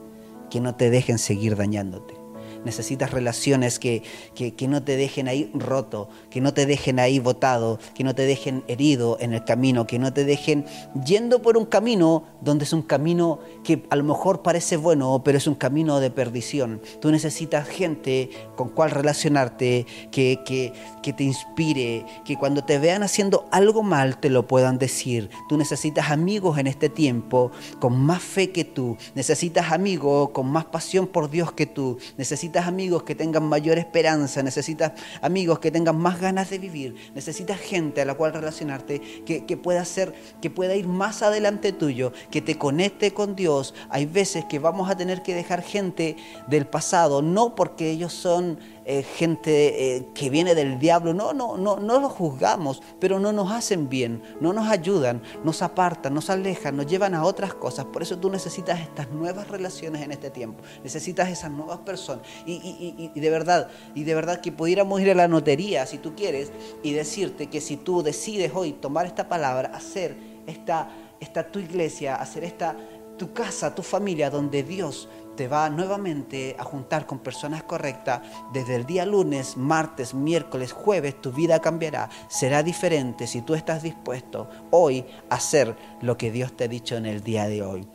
que 0.49 0.59
no 0.61 0.73
te 0.73 0.89
dejen 0.89 1.19
seguir 1.19 1.55
dañándote. 1.55 2.22
Necesitas 2.65 3.11
relaciones 3.11 3.79
que, 3.79 4.03
que, 4.35 4.67
no 4.67 4.83
te 4.83 4.95
dejen 4.95 5.27
ahí 5.27 5.51
roto, 5.53 6.09
que 6.29 6.41
no 6.41 6.53
te 6.53 6.65
dejen 6.65 6.99
ahí 6.99 7.19
botado, 7.19 7.79
que 7.93 8.03
no 8.03 8.15
te 8.15 8.25
dejen 8.25 8.63
herido 8.67 9.17
en 9.19 9.33
el 9.33 9.43
camino, 9.43 9.85
que 9.87 9.99
no 9.99 10.13
te 10.13 10.25
dejen 10.25 10.65
yendo 11.05 11.41
por 11.41 11.57
un 11.57 11.65
camino 11.65 12.23
donde 12.41 12.65
es 12.65 12.73
un 12.73 12.81
camino 12.81 13.39
que 13.63 13.83
a 13.89 13.95
lo 13.95 14.03
mejor 14.03 14.41
parece 14.41 14.77
bueno, 14.77 15.21
pero 15.23 15.37
es 15.37 15.47
un 15.47 15.55
camino 15.55 15.99
de 15.99 16.11
perdición. 16.11 16.81
Tú 17.01 17.11
necesitas 17.11 17.67
gente 17.67 18.29
con 18.55 18.69
cual 18.69 18.91
relacionarte, 18.91 19.85
que, 20.11 20.39
que, 20.45 20.73
que 21.01 21.13
te 21.13 21.23
inspire, 21.23 22.05
que 22.25 22.37
cuando 22.37 22.63
te 22.63 22.79
vean 22.79 23.03
haciendo 23.03 23.47
algo 23.51 23.83
mal 23.83 24.17
te 24.19 24.29
lo 24.29 24.47
puedan 24.47 24.77
decir. 24.77 25.29
Tú 25.49 25.57
necesitas 25.57 26.11
amigos 26.11 26.57
en 26.57 26.67
este 26.67 26.89
tiempo 26.89 27.51
con 27.79 27.99
más 27.99 28.21
fe 28.21 28.51
que 28.51 28.63
tú. 28.63 28.97
Necesitas 29.15 29.71
amigos 29.71 30.29
con 30.29 30.47
más 30.47 30.65
pasión 30.65 31.07
por 31.07 31.29
Dios 31.29 31.51
que 31.51 31.65
tú. 31.65 31.97
Necesitas 32.17 32.52
necesitas 32.53 32.67
amigos 32.67 33.03
que 33.03 33.15
tengan 33.15 33.43
mayor 33.45 33.79
esperanza, 33.79 34.43
necesitas 34.43 34.91
amigos 35.21 35.57
que 35.57 35.71
tengan 35.71 35.97
más 35.97 36.21
ganas 36.21 36.51
de 36.51 36.59
vivir, 36.59 36.93
necesitas 37.15 37.59
gente 37.59 38.01
a 38.01 38.05
la 38.05 38.13
cual 38.13 38.31
relacionarte 38.31 39.01
que, 39.25 39.45
que 39.45 39.57
pueda 39.57 39.83
ser, 39.85 40.13
que 40.39 40.51
pueda 40.51 40.75
ir 40.75 40.87
más 40.87 41.23
adelante 41.23 41.71
tuyo, 41.71 42.13
que 42.29 42.41
te 42.41 42.59
conecte 42.59 43.11
con 43.11 43.35
Dios. 43.35 43.73
Hay 43.89 44.05
veces 44.05 44.45
que 44.45 44.59
vamos 44.59 44.87
a 44.91 44.95
tener 44.95 45.23
que 45.23 45.33
dejar 45.33 45.63
gente 45.63 46.15
del 46.47 46.67
pasado, 46.67 47.23
no 47.23 47.55
porque 47.55 47.89
ellos 47.89 48.13
son 48.13 48.59
eh, 48.85 49.03
gente 49.03 49.95
eh, 49.95 50.07
que 50.13 50.29
viene 50.29 50.55
del 50.55 50.79
diablo. 50.79 51.13
No, 51.13 51.33
no, 51.33 51.57
no, 51.57 51.77
no 51.77 51.99
los 51.99 52.11
juzgamos, 52.11 52.81
pero 52.99 53.19
no 53.19 53.31
nos 53.31 53.51
hacen 53.51 53.89
bien, 53.89 54.21
no 54.41 54.53
nos 54.53 54.67
ayudan, 54.67 55.21
nos 55.43 55.61
apartan, 55.61 56.13
nos 56.13 56.29
alejan, 56.29 56.75
nos 56.75 56.87
llevan 56.87 57.15
a 57.15 57.23
otras 57.23 57.53
cosas. 57.53 57.85
Por 57.85 58.01
eso 58.01 58.17
tú 58.17 58.29
necesitas 58.29 58.79
estas 58.81 59.09
nuevas 59.09 59.47
relaciones 59.47 60.01
en 60.01 60.11
este 60.11 60.29
tiempo. 60.29 60.63
Necesitas 60.83 61.29
esas 61.29 61.51
nuevas 61.51 61.79
personas. 61.79 62.25
Y, 62.45 63.11
de 63.15 63.29
verdad, 63.29 63.69
y 63.95 64.03
de 64.03 64.15
verdad 64.15 64.41
que 64.41 64.51
pudiéramos 64.51 64.99
ir 65.01 65.11
a 65.11 65.15
la 65.15 65.27
notería, 65.27 65.85
si 65.85 65.97
tú 65.97 66.15
quieres, 66.15 66.51
y 66.81 66.93
decirte 66.93 67.47
que 67.47 67.61
si 67.61 67.77
tú 67.77 68.03
decides 68.03 68.51
hoy 68.53 68.73
tomar 68.73 69.05
esta 69.05 69.29
palabra, 69.29 69.71
hacer 69.73 70.15
esta, 70.47 70.89
esta 71.19 71.51
tu 71.51 71.59
iglesia, 71.59 72.15
hacer 72.15 72.43
esta 72.43 72.75
tu 73.17 73.31
casa, 73.31 73.75
tu 73.75 73.83
familia, 73.83 74.29
donde 74.29 74.63
Dios 74.63 75.07
te 75.35 75.47
va 75.47 75.69
nuevamente 75.69 76.55
a 76.59 76.63
juntar 76.63 77.05
con 77.05 77.19
personas 77.19 77.63
correctas, 77.63 78.21
desde 78.51 78.75
el 78.75 78.85
día 78.85 79.05
lunes, 79.05 79.57
martes, 79.57 80.13
miércoles, 80.13 80.71
jueves, 80.71 81.21
tu 81.21 81.31
vida 81.31 81.59
cambiará. 81.59 82.09
Será 82.27 82.63
diferente 82.63 83.27
si 83.27 83.41
tú 83.41 83.55
estás 83.55 83.83
dispuesto 83.83 84.49
hoy 84.71 85.05
a 85.29 85.35
hacer 85.35 85.75
lo 86.01 86.17
que 86.17 86.31
Dios 86.31 86.55
te 86.55 86.65
ha 86.65 86.67
dicho 86.67 86.95
en 86.95 87.05
el 87.05 87.23
día 87.23 87.47
de 87.47 87.63
hoy. 87.63 87.87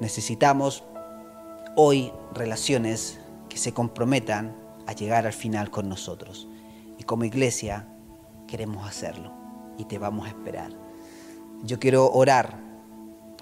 Necesitamos 0.00 0.84
hoy 1.76 2.12
relaciones 2.32 3.18
que 3.48 3.58
se 3.58 3.72
comprometan 3.72 4.56
a 4.86 4.92
llegar 4.92 5.26
al 5.26 5.32
final 5.32 5.70
con 5.70 5.88
nosotros. 5.88 6.48
Y 6.98 7.04
como 7.04 7.24
iglesia 7.24 7.88
queremos 8.46 8.86
hacerlo 8.86 9.32
y 9.78 9.84
te 9.84 9.98
vamos 9.98 10.26
a 10.26 10.28
esperar. 10.28 10.70
Yo 11.62 11.78
quiero 11.78 12.10
orar 12.12 12.58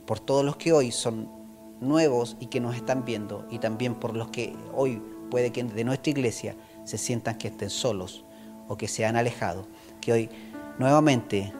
por 0.06 0.20
todos 0.20 0.44
los 0.44 0.56
que 0.56 0.72
hoy 0.72 0.92
son 0.92 1.41
nuevos 1.82 2.36
y 2.40 2.46
que 2.46 2.60
nos 2.60 2.76
están 2.76 3.04
viendo 3.04 3.46
y 3.50 3.58
también 3.58 3.94
por 3.94 4.16
los 4.16 4.28
que 4.28 4.54
hoy 4.74 5.02
puede 5.30 5.52
que 5.52 5.64
de 5.64 5.84
nuestra 5.84 6.10
iglesia 6.10 6.56
se 6.84 6.98
sientan 6.98 7.38
que 7.38 7.48
estén 7.48 7.70
solos 7.70 8.24
o 8.68 8.76
que 8.76 8.88
se 8.88 9.04
han 9.04 9.16
alejado, 9.16 9.66
que 10.00 10.12
hoy 10.12 10.30
nuevamente 10.78 11.52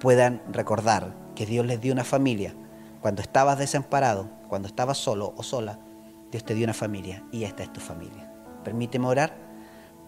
puedan 0.00 0.42
recordar 0.50 1.14
que 1.34 1.46
Dios 1.46 1.66
les 1.66 1.80
dio 1.80 1.92
una 1.92 2.04
familia. 2.04 2.54
Cuando 3.00 3.22
estabas 3.22 3.58
desamparado, 3.58 4.30
cuando 4.48 4.68
estabas 4.68 4.98
solo 4.98 5.34
o 5.36 5.42
sola, 5.42 5.78
Dios 6.30 6.44
te 6.44 6.54
dio 6.54 6.64
una 6.64 6.74
familia 6.74 7.22
y 7.32 7.44
esta 7.44 7.62
es 7.62 7.72
tu 7.72 7.80
familia. 7.80 8.32
Permíteme 8.62 9.06
orar. 9.06 9.43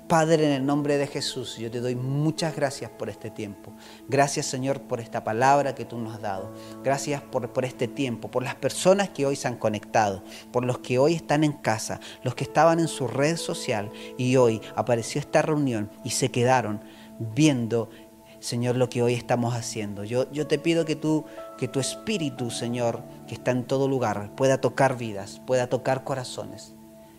Padre, 0.09 0.47
en 0.47 0.53
el 0.53 0.65
nombre 0.65 0.99
de 0.99 1.09
Jesús, 1.09 1.57
yo 1.57 1.69
te 1.69 1.81
doy 1.81 1.97
muchas 1.97 2.55
gracias 2.55 2.93
por 2.93 3.11
este 3.11 3.29
tiempo. 3.29 3.73
Gracias, 4.09 4.47
Señor, 4.47 4.83
por 4.83 5.01
esta 5.01 5.25
palabra 5.25 5.75
que 5.75 5.85
tú 5.85 5.99
nos 5.99 6.15
has 6.15 6.23
dado. 6.23 6.53
Gracias 6.85 7.23
por, 7.23 7.53
por, 7.53 7.65
este 7.65 7.89
tiempo, 7.89 8.31
por 8.31 8.45
las 8.45 8.55
personas 8.55 9.09
que 9.09 9.27
hoy 9.27 9.35
se 9.35 9.49
han 9.49 9.57
conectado, 9.57 10.23
por 10.53 10.65
los 10.65 10.79
que 10.79 11.01
hoy 11.01 11.15
están 11.15 11.43
en 11.43 11.55
casa, 11.55 11.99
los 12.23 12.37
que 12.37 12.45
estaban 12.45 12.79
en 12.79 12.87
su 12.87 13.09
red 13.09 13.37
social 13.37 13.91
y 14.17 14.37
hoy 14.37 14.61
apareció 14.77 15.21
esta 15.21 15.43
reunión 15.43 15.91
y 16.05 16.11
se 16.11 16.31
quedaron 16.31 16.83
viendo, 17.19 17.91
Señor, 18.39 18.77
lo 18.77 18.89
que 18.89 19.03
hoy 19.03 19.15
estamos 19.15 19.55
haciendo. 19.55 20.05
Yo, 20.05 20.31
yo 20.31 20.47
te 20.47 20.61
pido 20.61 20.85
que 20.85 20.95
tú, 20.95 21.25
que 21.59 21.67
tu 21.67 21.81
espíritu, 21.81 22.53
Señor, 22.53 23.03
que 23.27 23.35
está 23.35 23.51
en 23.51 23.65
todo 23.65 23.89
lugar, 23.89 24.31
pueda 24.37 24.61
tocar 24.61 24.97
vidas, 24.97 25.43
pueda 25.45 25.67
tocar 25.67 26.05
corazones 26.05 26.76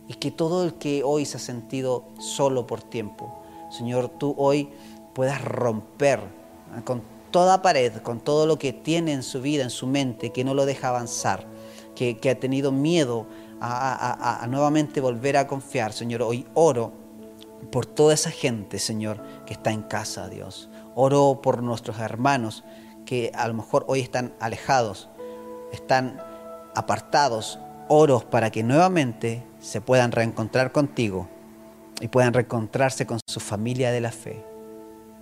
y 0.07 0.15
que 0.15 0.31
todo 0.31 0.63
el 0.63 0.75
que 0.75 1.03
hoy 1.03 1.25
se 1.25 1.37
ha 1.37 1.39
sentido 1.39 2.05
solo 2.19 2.67
por 2.67 2.81
tiempo, 2.81 3.43
Señor, 3.69 4.09
tú 4.09 4.33
hoy 4.37 4.69
puedas 5.13 5.43
romper 5.43 6.21
con 6.83 7.01
toda 7.31 7.61
pared, 7.61 7.93
con 8.01 8.19
todo 8.19 8.45
lo 8.45 8.57
que 8.57 8.73
tiene 8.73 9.13
en 9.13 9.23
su 9.23 9.41
vida, 9.41 9.63
en 9.63 9.69
su 9.69 9.87
mente, 9.87 10.31
que 10.31 10.43
no 10.43 10.53
lo 10.53 10.65
deja 10.65 10.89
avanzar, 10.89 11.45
que, 11.95 12.17
ha 12.29 12.39
tenido 12.39 12.71
miedo 12.71 13.25
a, 13.59 14.43
a 14.43 14.47
nuevamente 14.47 15.01
volver 15.01 15.37
a 15.37 15.47
confiar. 15.47 15.91
Señor, 15.91 16.21
hoy 16.21 16.45
oro 16.53 16.93
por 17.71 17.85
toda 17.85 18.13
esa 18.13 18.31
gente, 18.31 18.79
Señor, 18.79 19.21
que 19.45 19.53
está 19.53 19.71
en 19.71 19.81
casa, 19.81 20.29
Dios. 20.29 20.69
Oro 20.95 21.39
por 21.41 21.61
nuestros 21.61 21.99
hermanos 21.99 22.63
que 23.05 23.31
a 23.33 23.47
lo 23.47 23.53
mejor 23.53 23.85
hoy 23.87 24.01
están 24.01 24.33
alejados, 24.39 25.09
están 25.71 26.21
apartados. 26.75 27.59
Oro 27.89 28.19
para 28.29 28.51
que 28.51 28.63
nuevamente 28.63 29.43
se 29.59 29.81
puedan 29.81 30.11
reencontrar 30.11 30.71
contigo 30.71 31.27
y 31.99 32.07
puedan 32.07 32.33
reencontrarse 32.33 33.05
con 33.05 33.19
su 33.27 33.39
familia 33.39 33.91
de 33.91 34.01
la 34.01 34.11
fe. 34.11 34.43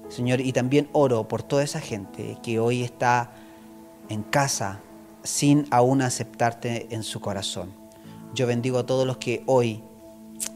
Señor, 0.10 0.42
y 0.42 0.54
también 0.54 0.90
oro 0.92 1.28
por 1.28 1.42
toda 1.42 1.64
esa 1.64 1.80
gente 1.80 2.38
que 2.44 2.60
hoy 2.60 2.84
está 2.84 3.32
en 4.10 4.24
casa 4.24 4.80
sin 5.24 5.68
aún 5.72 6.02
aceptarte 6.02 6.88
en 6.94 7.04
su 7.04 7.20
corazón. 7.20 7.74
Yo 8.34 8.46
bendigo 8.46 8.78
a 8.80 8.86
todos 8.86 9.08
los 9.08 9.18
que 9.18 9.44
hoy 9.48 9.84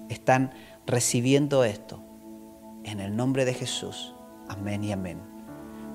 están 0.10 0.52
recibiendo 0.86 1.64
esto. 1.64 2.02
En 2.84 3.00
el 3.00 3.16
nombre 3.16 3.46
de 3.46 3.54
Jesús. 3.54 4.14
Amén 4.48 4.84
y 4.84 4.92
amén. 4.92 5.20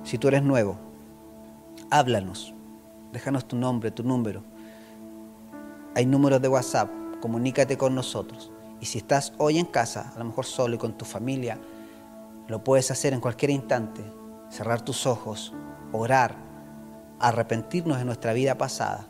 Si 0.02 0.18
tú 0.18 0.28
eres 0.28 0.42
nuevo, 0.42 0.76
háblanos. 1.90 2.54
Déjanos 3.12 3.46
tu 3.46 3.56
nombre, 3.56 3.90
tu 3.90 4.02
número. 4.02 4.42
Hay 5.94 6.06
números 6.06 6.42
de 6.42 6.48
WhatsApp 6.48 6.90
comunícate 7.24 7.78
con 7.78 7.94
nosotros. 7.94 8.52
Y 8.82 8.84
si 8.84 8.98
estás 8.98 9.32
hoy 9.38 9.58
en 9.58 9.64
casa, 9.64 10.12
a 10.14 10.18
lo 10.18 10.26
mejor 10.26 10.44
solo 10.44 10.74
y 10.74 10.78
con 10.78 10.92
tu 10.92 11.06
familia, 11.06 11.58
lo 12.48 12.62
puedes 12.62 12.90
hacer 12.90 13.14
en 13.14 13.20
cualquier 13.20 13.50
instante. 13.50 14.04
Cerrar 14.50 14.82
tus 14.82 15.06
ojos, 15.06 15.54
orar, 15.90 16.36
arrepentirnos 17.18 17.96
de 17.96 18.04
nuestra 18.04 18.34
vida 18.34 18.58
pasada. 18.58 19.06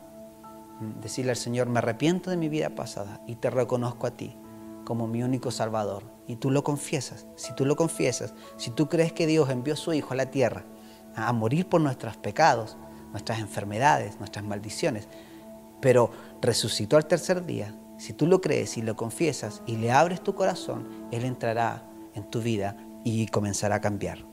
Decirle 1.01 1.31
al 1.31 1.35
Señor, 1.35 1.67
me 1.67 1.79
arrepiento 1.79 2.29
de 2.29 2.37
mi 2.37 2.47
vida 2.47 2.69
pasada 2.69 3.19
y 3.27 3.35
te 3.35 3.49
reconozco 3.49 4.07
a 4.07 4.11
ti 4.11 4.37
como 4.85 5.07
mi 5.07 5.21
único 5.21 5.51
Salvador. 5.51 6.03
Y 6.25 6.37
tú 6.37 6.51
lo 6.51 6.63
confiesas. 6.63 7.25
Si 7.35 7.53
tú 7.53 7.65
lo 7.65 7.75
confiesas, 7.75 8.33
si 8.55 8.71
tú 8.71 8.87
crees 8.87 9.11
que 9.11 9.27
Dios 9.27 9.49
envió 9.49 9.73
a 9.73 9.77
su 9.77 9.91
Hijo 9.91 10.13
a 10.13 10.15
la 10.15 10.31
tierra 10.31 10.63
a 11.17 11.33
morir 11.33 11.67
por 11.67 11.81
nuestros 11.81 12.15
pecados, 12.15 12.77
nuestras 13.11 13.39
enfermedades, 13.39 14.19
nuestras 14.19 14.45
maldiciones, 14.45 15.09
pero 15.81 16.11
resucitó 16.41 16.95
al 16.95 17.07
tercer 17.07 17.45
día, 17.45 17.75
si 17.97 18.13
tú 18.13 18.27
lo 18.27 18.41
crees 18.41 18.77
y 18.77 18.81
lo 18.81 18.95
confiesas 18.95 19.61
y 19.65 19.77
le 19.77 19.91
abres 19.91 20.21
tu 20.21 20.35
corazón, 20.35 20.87
Él 21.11 21.23
entrará 21.23 21.89
en 22.13 22.29
tu 22.29 22.41
vida 22.41 22.77
y 23.03 23.27
comenzará 23.27 23.75
a 23.75 23.81
cambiar. 23.81 24.25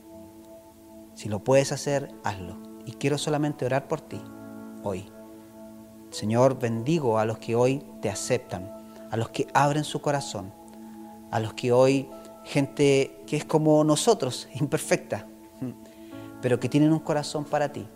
Si 1.13 1.29
lo 1.29 1.43
puedes 1.43 1.71
hacer, 1.71 2.13
hazlo. 2.23 2.57
Y 2.85 2.93
quiero 2.93 3.17
solamente 3.17 3.65
orar 3.65 3.87
por 3.87 4.01
ti 4.01 4.21
hoy. 4.83 5.05
Señor, 6.09 6.59
bendigo 6.59 7.17
a 7.17 7.25
los 7.25 7.37
que 7.37 7.55
hoy 7.55 7.83
te 8.01 8.09
aceptan, 8.09 8.69
a 9.09 9.17
los 9.17 9.29
que 9.29 9.47
abren 9.53 9.83
su 9.83 10.01
corazón, 10.01 10.53
a 11.31 11.39
los 11.39 11.53
que 11.53 11.71
hoy, 11.71 12.09
gente 12.43 13.23
que 13.25 13.37
es 13.37 13.45
como 13.45 13.83
nosotros, 13.83 14.49
imperfecta, 14.55 15.27
pero 16.41 16.59
que 16.59 16.69
tienen 16.69 16.91
un 16.91 16.99
corazón 16.99 17.45
para 17.45 17.71
ti. 17.71 17.87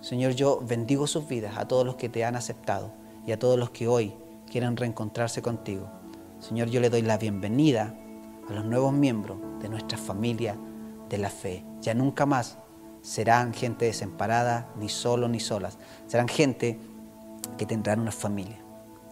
Señor, 0.00 0.32
yo 0.32 0.60
bendigo 0.60 1.06
sus 1.06 1.26
vidas, 1.26 1.56
a 1.58 1.66
todos 1.66 1.84
los 1.84 1.96
que 1.96 2.08
te 2.08 2.24
han 2.24 2.36
aceptado 2.36 2.92
y 3.26 3.32
a 3.32 3.38
todos 3.38 3.58
los 3.58 3.70
que 3.70 3.88
hoy 3.88 4.14
quieren 4.50 4.76
reencontrarse 4.76 5.42
contigo. 5.42 5.90
Señor, 6.40 6.68
yo 6.68 6.80
le 6.80 6.90
doy 6.90 7.02
la 7.02 7.18
bienvenida 7.18 7.94
a 8.48 8.52
los 8.52 8.64
nuevos 8.64 8.92
miembros 8.92 9.38
de 9.60 9.68
nuestra 9.68 9.98
familia 9.98 10.56
de 11.08 11.18
la 11.18 11.30
fe. 11.30 11.64
Ya 11.80 11.94
nunca 11.94 12.26
más 12.26 12.58
serán 13.02 13.52
gente 13.52 13.84
desamparada, 13.86 14.68
ni 14.76 14.88
solo 14.88 15.28
ni 15.28 15.40
solas. 15.40 15.78
Serán 16.06 16.28
gente 16.28 16.78
que 17.58 17.66
tendrán 17.66 18.00
una 18.00 18.12
familia 18.12 18.58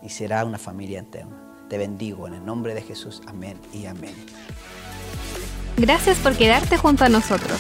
y 0.02 0.08
será 0.08 0.44
una 0.44 0.58
familia 0.58 1.00
eterna. 1.00 1.36
Te 1.68 1.78
bendigo 1.78 2.26
en 2.26 2.34
el 2.34 2.44
nombre 2.44 2.74
de 2.74 2.82
Jesús. 2.82 3.22
Amén 3.26 3.58
y 3.72 3.86
amén. 3.86 4.14
Gracias 5.76 6.18
por 6.18 6.36
quedarte 6.36 6.76
junto 6.76 7.04
a 7.04 7.08
nosotros. 7.08 7.58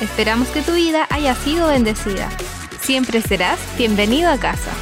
Esperamos 0.00 0.48
que 0.48 0.62
tu 0.62 0.72
vida 0.72 1.06
haya 1.10 1.34
sido 1.34 1.68
bendecida. 1.68 2.28
Siempre 2.80 3.22
serás 3.22 3.58
bienvenido 3.78 4.30
a 4.30 4.38
casa. 4.38 4.72